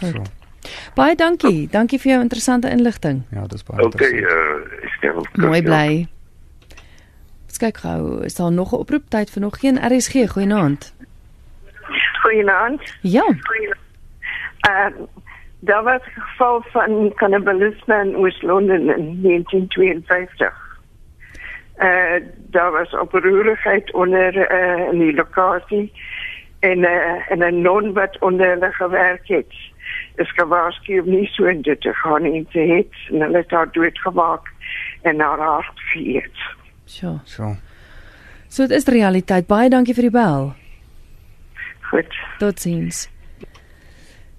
so. 0.00 0.22
Baie 0.94 1.16
dankie. 1.16 1.68
Dankie 1.70 1.98
vir 1.98 2.12
jou 2.12 2.22
interessante 2.22 2.70
inligting. 2.70 3.22
Ja, 3.30 3.46
dis 3.46 3.62
baie 3.64 3.84
okay, 3.84 4.12
uh, 4.20 4.88
stel. 4.96 5.26
Mooi 5.34 5.62
bly. 5.62 6.08
Kyk 7.60 7.76
gou, 7.76 8.24
is 8.24 8.34
daar 8.34 8.52
nog 8.52 8.72
'n 8.72 8.80
oproep 8.80 9.04
tyd 9.08 9.30
vir 9.30 9.42
nog 9.42 9.58
geen 9.60 9.76
RSG 9.76 10.30
goeienaand. 10.32 10.94
Goeienaand. 12.22 12.82
Ja. 13.00 13.26
Ehm 14.60 14.92
uh, 14.92 15.06
daar 15.58 15.82
was 15.82 16.00
'n 16.00 16.20
geval 16.20 16.64
van 16.72 17.12
kannibalisme 17.14 18.00
in 18.04 18.16
Oos-London 18.16 18.90
in 18.90 19.22
1952. 19.22 20.78
Eh 21.74 21.86
uh, 21.86 22.26
daar 22.36 22.72
was 22.72 22.98
oproerigheid 22.98 23.92
onder 23.92 24.36
eh 24.36 24.78
uh, 24.78 24.92
in 24.92 24.98
die 24.98 25.14
lokasie 25.14 25.92
en 26.60 26.78
uh, 26.78 27.30
en 27.30 27.38
'n 27.38 27.60
non 27.62 27.92
wat 27.92 28.18
onder 28.18 28.48
hulle 28.48 28.72
gewerk 28.72 29.28
het. 29.28 29.52
Is 30.14 30.32
gewaarsku 30.32 31.00
om 31.00 31.10
nie 31.10 31.26
so 31.26 31.44
in 31.44 31.62
dit 31.62 31.80
te 31.80 31.92
gaan 31.94 32.24
en 32.24 32.46
te 32.52 32.58
het 32.58 32.94
en 33.10 33.20
hulle 33.20 33.36
het 33.36 33.50
haar 33.50 33.72
dood 33.72 33.98
gemaak 33.98 34.52
en 35.02 35.20
haar 35.20 35.38
hart 35.38 35.80
geëet. 35.92 36.38
So. 36.84 37.20
So. 37.24 37.56
So 38.48 38.66
dit 38.66 38.76
is 38.76 38.84
realiteit. 38.84 39.46
Baie 39.46 39.68
dankie 39.68 39.94
vir 39.94 40.02
die 40.02 40.10
bel. 40.10 40.52
Goed. 41.90 42.14
Totsiens. 42.38 43.08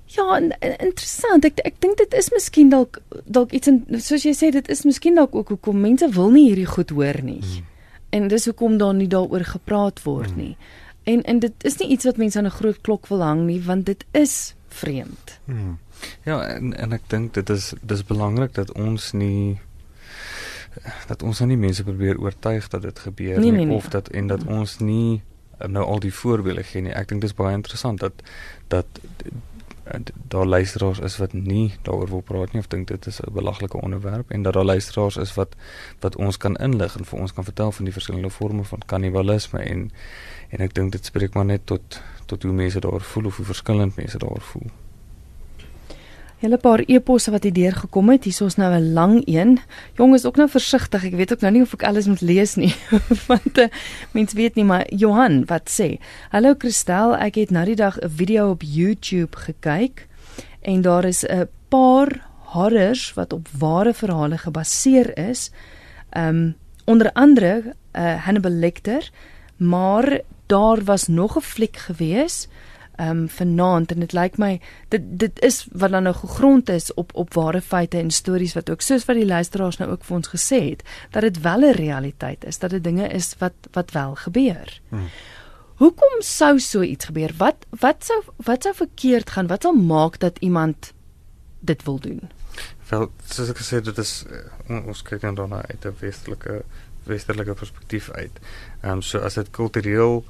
Ja, 0.06 0.36
en, 0.36 0.52
en, 0.60 0.78
interessant. 0.78 1.46
Ek 1.48 1.60
ek 1.64 1.80
dink 1.80 1.98
dit 2.02 2.14
is 2.20 2.30
miskien 2.36 2.72
dalk 2.72 3.00
dalk 3.26 3.54
iets 3.56 3.72
en 3.72 3.84
soos 4.04 4.26
jy 4.28 4.34
sê 4.36 4.52
dit 4.52 4.68
is 4.72 4.84
miskien 4.84 5.16
dalk 5.16 5.36
ook 5.36 5.54
hoekom 5.56 5.80
mense 5.80 6.10
wil 6.12 6.32
nie 6.36 6.50
hierdie 6.50 6.68
goed 6.68 6.92
hoor 6.96 7.22
nie. 7.24 7.40
Hmm. 7.40 7.68
En 8.12 8.28
dis 8.28 8.46
hoekom 8.50 8.76
daar 8.78 8.94
nie 8.98 9.08
daaroor 9.08 9.46
gepraat 9.48 10.04
word 10.04 10.34
hmm. 10.34 10.42
nie. 10.44 10.56
En 11.04 11.24
en 11.24 11.40
dit 11.40 11.64
is 11.64 11.78
nie 11.78 11.90
iets 11.90 12.06
wat 12.06 12.18
mense 12.18 12.38
aan 12.38 12.46
'n 12.46 12.60
groot 12.60 12.82
klok 12.82 13.08
wil 13.08 13.22
hang 13.22 13.46
nie 13.46 13.62
want 13.64 13.86
dit 13.86 14.06
is 14.12 14.56
vreemd. 14.68 15.40
Hmm. 15.46 15.80
Ja, 16.24 16.44
en 16.44 16.78
en 16.78 16.94
ek 16.94 17.02
dink 17.08 17.34
dit 17.34 17.50
is 17.50 17.74
dis 17.82 18.04
belangrik 18.04 18.54
dat 18.54 18.72
ons 18.72 19.12
nie 19.12 19.60
dat 21.08 21.24
ons 21.24 21.40
nou 21.40 21.50
nie 21.52 21.58
mense 21.58 21.84
probeer 21.84 22.20
oortuig 22.20 22.68
dat 22.68 22.82
dit 22.82 23.00
gebeur 23.00 23.40
nee, 23.40 23.52
nie 23.52 23.52
nee, 23.52 23.66
nee. 23.66 23.76
of 23.76 23.88
dat 23.88 24.08
en 24.08 24.28
dat 24.28 24.46
ons 24.46 24.78
nie 24.80 25.22
nou 25.68 25.86
al 25.86 26.00
die 26.00 26.14
voorbeelde 26.14 26.64
gee 26.64 26.82
nie. 26.82 26.94
Ek 26.94 27.08
dink 27.08 27.22
dis 27.22 27.36
baie 27.38 27.54
interessant 27.56 28.00
dat 28.00 28.14
dat 28.68 28.88
daar 30.28 30.46
luisteraars 30.46 31.00
is 31.00 31.18
wat 31.18 31.34
nie 31.34 31.74
daaroor 31.82 32.10
wil 32.10 32.22
praat 32.22 32.52
nie 32.52 32.62
of 32.62 32.68
dink 32.68 32.88
dit 32.88 33.06
is 33.06 33.20
'n 33.20 33.34
belaglike 33.34 33.82
onderwerp 33.82 34.32
en 34.32 34.42
dat 34.42 34.54
daar 34.54 34.66
luisteraars 34.66 35.18
is 35.18 35.34
wat 35.34 35.56
wat 36.00 36.16
ons 36.16 36.38
kan 36.38 36.56
inlig 36.56 36.98
en 36.98 37.06
vir 37.06 37.20
ons 37.20 37.34
kan 37.34 37.44
vertel 37.44 37.72
van 37.72 37.86
die 37.86 37.94
verskillende 37.94 38.30
forme 38.30 38.64
van 38.64 38.82
kannibalisme 38.86 39.60
en 39.60 39.92
en 40.50 40.60
ek 40.60 40.74
dink 40.74 40.92
dit 40.92 41.06
spreek 41.06 41.34
maar 41.34 41.46
net 41.46 41.66
tot 41.66 42.02
tot 42.26 42.44
hoe 42.44 42.54
mense 42.54 42.80
daaroor 42.80 43.02
voel 43.02 43.26
of 43.26 43.36
hoe 43.36 43.46
verskillend 43.46 43.96
mense 43.96 44.18
daaroor 44.18 44.42
voel. 44.42 44.72
Hele 46.42 46.58
paar 46.58 46.82
eposse 46.90 47.30
wat 47.30 47.44
hier 47.46 47.54
deurgekom 47.54 48.08
het. 48.10 48.24
Hier 48.26 48.48
is 48.48 48.56
nou 48.58 48.74
'n 48.74 48.94
lang 48.94 49.22
een. 49.30 49.60
Jong 49.94 50.14
is 50.14 50.26
ook 50.26 50.36
nou 50.36 50.50
versigtig. 50.50 51.04
Ek 51.06 51.14
weet 51.14 51.34
ook 51.34 51.42
nou 51.42 51.54
nie 51.54 51.62
of 51.62 51.74
ek 51.74 51.84
alles 51.84 52.08
moet 52.08 52.22
lees 52.22 52.56
nie. 52.56 52.74
Want 53.30 53.58
uh, 53.58 53.68
mens 54.12 54.34
weet 54.34 54.56
nie 54.56 54.64
maar 54.64 54.94
Johan 54.94 55.46
wat 55.46 55.70
sê. 55.70 56.00
Hallo 56.30 56.56
Christel, 56.58 57.14
ek 57.16 57.36
het 57.36 57.52
nou 57.52 57.66
die 57.66 57.76
dag 57.76 58.00
'n 58.02 58.10
video 58.10 58.50
op 58.50 58.62
YouTube 58.62 59.38
gekyk 59.38 60.08
en 60.62 60.82
daar 60.82 61.06
is 61.06 61.24
'n 61.24 61.48
paar 61.70 62.26
horrors 62.58 63.14
wat 63.14 63.34
op 63.34 63.48
ware 63.58 63.94
verhale 63.94 64.38
gebaseer 64.38 65.18
is. 65.30 65.52
Um 66.18 66.56
onder 66.86 67.12
andere 67.14 67.76
uh, 67.94 68.26
Hannibal 68.26 68.52
Lecter, 68.52 69.12
maar 69.58 70.22
daar 70.48 70.84
was 70.84 71.08
nog 71.08 71.38
'n 71.38 71.42
fliek 71.42 71.78
gewees 71.78 72.48
ehm 72.50 72.71
um, 73.00 73.30
vanaand 73.30 73.92
en 73.92 74.00
dit 74.00 74.14
lyk 74.14 74.38
my 74.38 74.60
dit 74.90 75.02
dit 75.20 75.42
is 75.46 75.68
wat 75.72 75.92
dan 75.92 76.04
nou 76.04 76.16
gegrond 76.16 76.70
is 76.70 76.94
op 76.94 77.12
op 77.14 77.34
ware 77.34 77.62
feite 77.62 77.98
en 77.98 78.12
stories 78.12 78.54
wat 78.54 78.70
ook 78.70 78.82
soos 78.82 79.06
wat 79.06 79.16
die 79.16 79.26
luisteraars 79.26 79.78
nou 79.78 79.92
ook 79.92 80.04
vir 80.04 80.16
ons 80.16 80.32
gesê 80.34 80.62
het 80.70 80.84
dat 81.12 81.22
dit 81.22 81.42
wel 81.42 81.62
'n 81.62 81.76
realiteit 81.76 82.46
is 82.46 82.60
dat 82.60 82.70
dit 82.70 82.84
dinge 82.84 83.08
is 83.08 83.36
wat 83.40 83.54
wat 83.72 83.92
wel 83.92 84.16
gebeur. 84.16 84.82
Hmm. 84.90 85.08
Hoekom 85.76 86.22
sou 86.22 86.60
so 86.60 86.82
iets 86.82 87.06
gebeur? 87.06 87.34
Wat 87.38 87.66
wat 87.70 88.06
sou 88.06 88.22
wat 88.36 88.64
sou 88.64 88.76
verkeerd 88.76 89.30
gaan? 89.30 89.48
Wat 89.48 89.62
sal 89.62 89.74
maak 89.74 90.20
dat 90.20 90.38
iemand 90.40 90.94
dit 91.60 91.84
wil 91.84 92.00
doen? 92.00 92.30
Wel, 92.90 93.12
soos 93.26 93.50
ek 93.50 93.58
gesê 93.58 93.80
het, 93.80 93.86
dit 93.86 93.98
is 93.98 94.26
uh, 94.28 94.88
ons 94.88 95.02
kyk 95.02 95.22
dan 95.22 95.36
daarna 95.36 95.62
uit 95.66 95.86
'n 95.86 95.96
westelike 96.00 96.64
westerlike 97.04 97.54
perspektief 97.54 98.12
uit. 98.12 98.40
Ehm 98.82 98.92
um, 98.92 99.02
so 99.02 99.20
as 99.20 99.34
dit 99.34 99.50
kultureel 99.50 100.24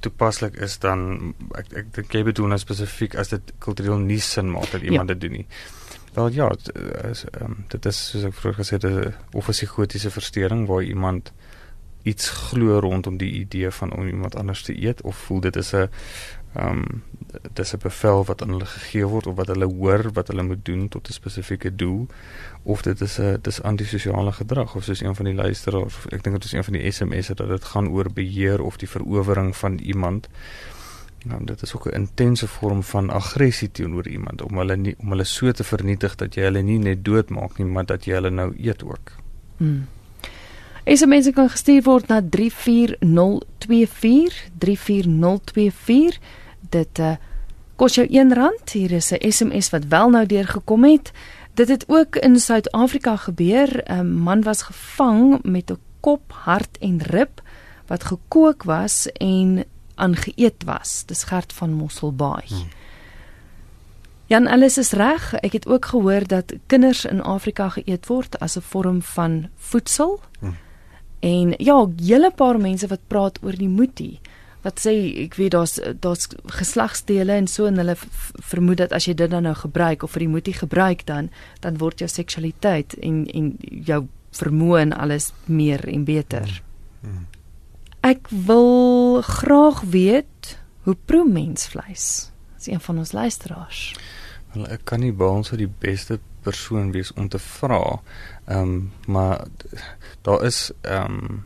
toepaslik 0.00 0.56
is 0.56 0.78
dan 0.78 1.34
ek 1.58 1.72
ek 1.82 1.94
dink 1.94 2.14
jy 2.14 2.22
bedoel 2.22 2.52
nou 2.52 2.58
spesifiek 2.58 3.14
as 3.18 3.32
dit 3.32 3.52
kultureel 3.58 3.98
nie 3.98 4.20
sin 4.20 4.50
maak 4.50 4.70
dat 4.70 4.82
iemand 4.82 5.08
ja. 5.08 5.14
dit 5.14 5.20
doen 5.20 5.38
nie. 5.40 5.46
Wel 6.14 6.28
ja, 6.36 6.50
is, 7.10 7.24
um, 7.40 7.64
dit 7.72 7.86
is 7.88 7.98
soos 8.10 8.24
ek 8.28 8.36
vroeër 8.36 8.58
gesê 8.60 8.76
het 8.76 8.84
'n 8.84 9.14
of 9.32 9.48
'n 9.48 9.56
psigotiese 9.56 10.10
verstoring 10.10 10.66
waar 10.68 10.82
iemand 10.82 11.32
iets 12.02 12.28
glo 12.28 12.78
rondom 12.78 13.16
die 13.16 13.32
idee 13.32 13.70
van 13.70 13.96
om 13.96 14.06
iemand 14.06 14.36
anders 14.36 14.62
te 14.62 14.84
eet 14.84 15.02
of 15.02 15.16
voel 15.16 15.40
dit 15.40 15.56
is 15.56 15.72
'n 15.72 15.88
ehm 16.52 16.68
um, 16.68 17.02
dis 17.52 17.72
'n 17.72 17.78
bevel 17.78 18.24
wat 18.24 18.42
aan 18.42 18.48
hulle 18.48 18.66
gegee 18.66 19.06
word 19.06 19.26
of 19.26 19.36
wat 19.36 19.46
hulle 19.46 19.64
hoor 19.64 20.12
wat 20.12 20.28
hulle 20.28 20.42
moet 20.42 20.64
doen 20.64 20.88
tot 20.88 21.08
'n 21.08 21.12
spesifieke 21.12 21.76
doel? 21.76 22.06
Of 22.62 22.82
dit 22.82 23.00
is 23.00 23.18
'n 23.18 23.38
dis 23.42 23.62
antisosiale 23.62 24.32
gedrag 24.32 24.74
of 24.74 24.84
soos 24.84 25.00
een 25.00 25.14
van 25.14 25.24
die 25.24 25.34
luisteraars 25.34 25.96
ek 26.08 26.22
dink 26.22 26.36
dit 26.36 26.44
is 26.44 26.52
een 26.52 26.64
van 26.64 26.72
die 26.72 26.90
SMS'e 26.90 27.34
dat 27.34 27.48
dit 27.48 27.64
gaan 27.64 27.88
oor 27.88 28.12
beheer 28.12 28.62
of 28.62 28.76
die 28.76 28.88
verowering 28.88 29.56
van 29.56 29.78
iemand. 29.78 30.28
Nou 31.24 31.44
dit 31.44 31.62
is 31.62 31.74
ook 31.74 31.86
'n 31.86 31.94
intense 31.94 32.48
vorm 32.48 32.82
van 32.82 33.10
aggressie 33.10 33.70
teenoor 33.70 34.08
iemand 34.08 34.42
om 34.42 34.56
hulle 34.56 34.76
nie 34.76 34.94
om 34.98 35.08
hulle 35.08 35.24
so 35.24 35.52
te 35.52 35.64
vernietig 35.64 36.14
dat 36.14 36.34
jy 36.34 36.42
hulle 36.42 36.62
nie 36.62 36.78
net 36.78 37.04
doodmaak 37.04 37.58
nie 37.58 37.66
maar 37.66 37.86
dat 37.86 38.04
jy 38.04 38.12
hulle 38.12 38.30
nou 38.30 38.54
eet 38.58 38.84
ook. 38.84 39.12
Hmm. 39.56 39.86
SMS 40.84 41.30
kan 41.30 41.50
gestuur 41.50 41.82
word 41.86 42.08
na 42.10 42.18
34024 42.22 44.50
34024 44.58 46.18
dit 46.74 46.98
uh, 46.98 47.14
kos 47.78 47.94
jou 47.94 48.06
R1 48.06 48.72
hier 48.72 48.92
is 48.98 49.12
'n 49.12 49.30
SMS 49.30 49.70
wat 49.70 49.84
wel 49.84 50.10
nou 50.10 50.26
deurgekom 50.26 50.84
het. 50.84 51.12
Dit 51.54 51.68
het 51.68 51.84
ook 51.86 52.16
in 52.16 52.40
Suid-Afrika 52.40 53.16
gebeur. 53.16 53.82
'n 53.86 54.22
man 54.22 54.42
was 54.42 54.62
gevang 54.62 55.42
met 55.42 55.70
'n 55.70 55.78
kop 56.00 56.32
hart 56.32 56.78
en 56.78 57.02
rib 57.02 57.40
wat 57.86 58.04
gekook 58.04 58.62
was 58.62 59.06
en 59.12 59.64
aangeëet 59.94 60.64
was. 60.64 61.02
Dis 61.06 61.22
gert 61.22 61.52
van 61.52 61.72
Mosselbaai. 61.72 62.46
Hmm. 62.46 62.68
Jan 64.26 64.46
alles 64.46 64.78
is 64.78 64.90
reg. 64.90 65.34
Ek 65.34 65.52
het 65.52 65.66
ook 65.66 65.84
gehoor 65.84 66.26
dat 66.26 66.52
kinders 66.66 67.04
in 67.04 67.22
Afrika 67.22 67.68
geëet 67.68 68.06
word 68.06 68.38
as 68.38 68.56
'n 68.56 68.60
vorm 68.60 69.02
van 69.02 69.48
voedsel. 69.56 70.20
Hmm. 70.38 70.56
En 71.22 71.54
ja, 71.58 71.76
hele 72.02 72.32
paar 72.34 72.58
mense 72.58 72.88
wat 72.90 73.04
praat 73.06 73.38
oor 73.46 73.54
die 73.54 73.70
moetie. 73.70 74.18
Wat 74.62 74.78
sê 74.82 74.92
ek 75.24 75.36
weet 75.38 75.54
daar's 75.54 75.76
daar's 76.02 76.28
geslagsdele 76.58 77.34
en 77.38 77.46
so 77.50 77.66
en 77.66 77.78
hulle 77.78 77.94
vermoed 78.50 78.82
dat 78.82 78.94
as 78.94 79.06
jy 79.06 79.14
dit 79.18 79.30
dan 79.30 79.46
nou 79.46 79.54
gebruik 79.58 80.02
of 80.02 80.14
vir 80.14 80.26
die 80.26 80.32
moetie 80.34 80.54
gebruik 80.54 81.06
dan 81.06 81.30
dan 81.62 81.78
word 81.78 82.02
jou 82.02 82.10
seksualiteit 82.10 82.94
en 83.02 83.24
en 83.30 83.54
jou 83.60 84.04
vermoë 84.38 84.80
en 84.80 84.96
alles 84.98 85.30
meer 85.46 85.82
en 85.90 86.04
beter. 86.06 86.58
Hmm. 87.02 87.26
Ek 88.02 88.26
wil 88.30 89.22
graag 89.22 89.82
weet 89.94 90.56
hoe 90.86 90.96
proe 91.06 91.26
mens 91.28 91.68
vleis? 91.70 92.32
Dis 92.58 92.70
een 92.70 92.82
van 92.82 92.98
ons 92.98 93.12
luisteraars. 93.14 93.82
Wel 94.54 94.66
ek 94.74 94.86
kan 94.90 95.02
nie 95.02 95.14
by 95.14 95.30
ons 95.38 95.54
die 95.54 95.70
beste 95.70 96.18
persoon 96.42 96.92
wees 96.92 97.12
om 97.12 97.28
te 97.28 97.38
vra. 97.38 98.00
Ehm 98.44 98.58
um, 98.58 98.92
maar 99.06 99.44
daar 100.22 100.44
is 100.44 100.70
ehm 100.80 101.18
um, 101.22 101.44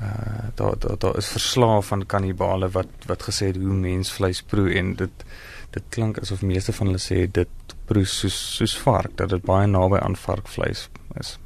uh 0.00 0.48
daar 0.54 0.78
daar 0.78 0.98
daar 0.98 1.16
is 1.16 1.28
verslae 1.28 1.82
van 1.82 2.06
kannibale 2.06 2.68
wat 2.68 2.88
wat 3.06 3.22
gesê 3.22 3.46
het 3.46 3.56
hoe 3.56 3.74
mens 3.74 4.12
vleis 4.12 4.42
proe 4.42 4.74
en 4.74 4.94
dit 4.94 5.24
dit 5.70 5.82
klink 5.88 6.18
asof 6.18 6.42
meeste 6.42 6.72
van 6.72 6.86
hulle 6.86 7.02
sê 7.02 7.30
dit 7.30 7.76
proe 7.84 8.04
soos 8.04 8.56
soos 8.56 8.78
vark 8.78 9.16
dat 9.16 9.28
dit 9.28 9.42
baie 9.42 9.66
naby 9.66 9.98
aan 9.98 10.16
varkvleis 10.16 10.88
is. 11.20 11.38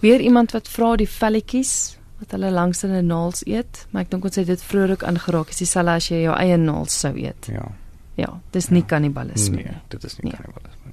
Weer 0.00 0.20
iemand 0.20 0.52
wat 0.52 0.68
vra 0.68 0.96
die 0.96 1.08
velletjies 1.08 1.96
wat 2.22 2.30
hulle 2.30 2.50
langs 2.50 2.82
'n 2.84 3.06
naels 3.06 3.46
eet, 3.46 3.86
maar 3.90 4.02
ek 4.02 4.10
dink 4.10 4.24
ons 4.24 4.36
het 4.36 4.46
dit 4.46 4.62
vroeër 4.62 4.90
ook 4.90 5.02
aangeraak, 5.02 5.48
is 5.48 5.56
dieselfde 5.56 5.90
as 5.90 6.08
jy 6.08 6.22
jou 6.22 6.36
eie 6.36 6.56
naels 6.56 6.98
sou 7.00 7.14
eet. 7.16 7.46
Ja. 7.46 7.70
Ja, 8.14 8.40
dis 8.50 8.68
nie 8.68 8.80
ja. 8.82 8.86
kannibalisme 8.86 9.56
nee, 9.56 9.64
nie. 9.64 9.72
Nee, 9.72 9.82
dit 9.88 10.04
is 10.04 10.16
nie 10.16 10.30
nee. 10.30 10.40
kannibalisme. 10.40 10.91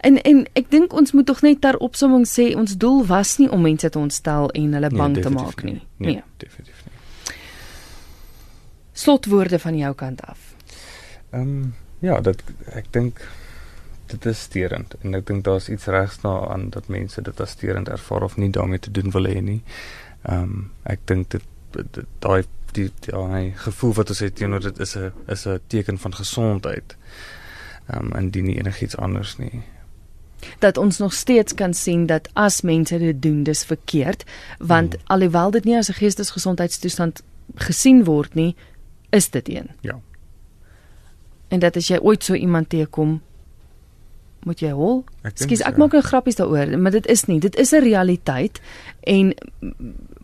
En 0.00 0.22
en 0.22 0.46
ek 0.56 0.70
dink 0.72 0.94
ons 0.96 1.12
moet 1.12 1.26
tog 1.26 1.42
net 1.44 1.60
ter 1.60 1.76
opsomming 1.84 2.24
sê 2.28 2.50
ons 2.56 2.76
doel 2.80 3.02
was 3.06 3.36
nie 3.36 3.50
om 3.52 3.60
mense 3.60 3.88
te 3.88 3.98
ontstel 3.98 4.48
en 4.56 4.76
hulle 4.76 4.88
nee, 4.88 4.98
bang 4.98 5.16
nee, 5.18 5.24
te 5.24 5.32
maak 5.34 5.64
nie. 5.66 5.80
Nee, 5.96 6.14
nee, 6.14 6.22
definitief 6.40 6.86
nie. 6.86 7.34
Slotwoorde 9.02 9.58
van 9.60 9.76
jou 9.76 9.92
kant 9.94 10.22
af. 10.24 10.54
Ehm 11.30 11.42
um, 11.42 11.74
ja, 12.00 12.16
dat 12.24 12.40
ek 12.72 12.86
dink 12.96 13.20
dit 14.08 14.26
is 14.26 14.40
sterend 14.48 14.94
en 15.04 15.14
ek 15.18 15.26
dink 15.28 15.44
daar's 15.44 15.68
iets 15.68 15.84
regs 15.92 16.16
daaraan 16.22 16.70
dat 16.72 16.88
mense 16.88 17.20
dit 17.22 17.40
as 17.40 17.52
sterend 17.52 17.90
ervaar 17.92 18.24
of 18.24 18.38
nie 18.40 18.48
daarmee 18.50 18.80
te 18.80 18.90
doen 18.90 19.12
wil 19.12 19.28
hê 19.28 19.42
nie. 19.44 19.60
Ehm 20.22 20.42
um, 20.42 20.70
ek 20.82 21.04
dink 21.04 21.28
dit 21.36 21.44
daai 22.24 22.48
die 22.72 22.88
daai 23.04 23.52
gevoel 23.66 23.92
wat 24.00 24.14
ons 24.14 24.24
het 24.24 24.34
teenoor 24.40 24.64
dit 24.64 24.80
is 24.80 24.96
'n 24.96 25.12
is 25.28 25.44
'n 25.46 25.60
teken 25.66 25.98
van 25.98 26.14
gesondheid. 26.14 26.96
Ehm 27.92 28.06
um, 28.06 28.12
en 28.12 28.32
nie 28.32 28.56
enigiets 28.56 28.96
anders 28.96 29.36
nie 29.36 29.60
dat 30.58 30.76
ons 30.76 30.98
nog 30.98 31.12
steeds 31.12 31.54
kan 31.54 31.74
sien 31.74 32.06
dat 32.06 32.28
as 32.32 32.60
mense 32.60 32.98
dit 32.98 33.22
doen 33.22 33.42
dis 33.42 33.64
verkeerd 33.64 34.24
want 34.58 34.94
hmm. 34.94 35.02
alhoewel 35.06 35.50
dit 35.50 35.64
nie 35.64 35.76
as 35.76 35.88
'n 35.88 35.98
geestesgesondheidstoestand 36.02 37.22
gesien 37.54 38.04
word 38.04 38.34
nie 38.34 38.56
is 39.10 39.30
dit 39.30 39.48
een. 39.48 39.70
Ja. 39.80 40.00
En 41.48 41.58
dat 41.58 41.76
as 41.76 41.88
jy 41.88 41.98
ooit 41.98 42.24
so 42.24 42.34
iemand 42.34 42.68
teekom 42.68 43.20
moet 44.40 44.60
jy 44.60 44.70
hol. 44.70 45.04
Skus 45.34 45.60
ek 45.60 45.76
maak 45.76 45.94
'n 45.94 46.02
grappies 46.02 46.36
daaroor 46.36 46.78
maar 46.78 46.90
dit 46.90 47.06
is 47.06 47.24
nie. 47.24 47.40
Dit 47.40 47.56
is 47.56 47.72
'n 47.72 47.82
realiteit 47.82 48.60
en 49.00 49.34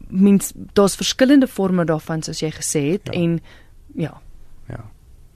mens 0.08 0.52
daar's 0.72 0.94
verskillende 0.94 1.46
forme 1.46 1.84
daarvan 1.84 2.22
soos 2.22 2.40
jy 2.40 2.50
gesê 2.50 2.82
het 2.92 3.00
ja. 3.04 3.12
en 3.12 3.40
ja. 3.94 4.20
Ja. 4.68 4.84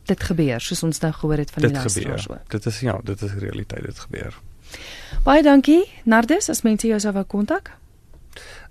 Dit 0.04 0.22
gebeur 0.22 0.60
soos 0.60 0.82
ons 0.82 1.00
nou 1.00 1.12
gehoor 1.12 1.36
het 1.36 1.50
van 1.50 1.62
dit 1.62 1.70
die 1.70 1.80
luisteraars 1.80 2.26
dit 2.48 2.66
is 2.66 2.80
ja 2.80 3.00
dit 3.04 3.22
is 3.22 3.32
realiteit 3.32 3.84
dit 3.84 3.98
gebeur 3.98 4.40
Baie 5.24 5.42
dankie 5.42 5.84
Nardus 6.04 6.50
as 6.50 6.62
mense 6.62 6.88
jou 6.88 7.00
sou 7.00 7.12
wou 7.12 7.24
kontak. 7.24 7.70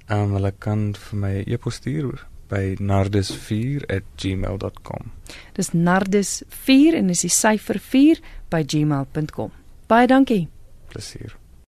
Ehm 0.09 0.23
um, 0.23 0.31
hulle 0.37 0.51
kan 0.57 0.95
vir 0.97 1.19
my 1.19 1.43
e-pos 1.45 1.75
stuur 1.75 2.25
by 2.49 2.75
nardus4@gmail.com. 2.81 5.11
Dis 5.53 5.69
nardus4 5.73 6.95
en 6.97 7.07
dis 7.07 7.21
die 7.21 7.29
syfer 7.33 7.79
4 7.79 8.19
by 8.49 8.63
gmail.com. 8.65 9.51
Baie 9.87 10.07
dankie. 10.07 10.47
Plesier. 10.89 11.37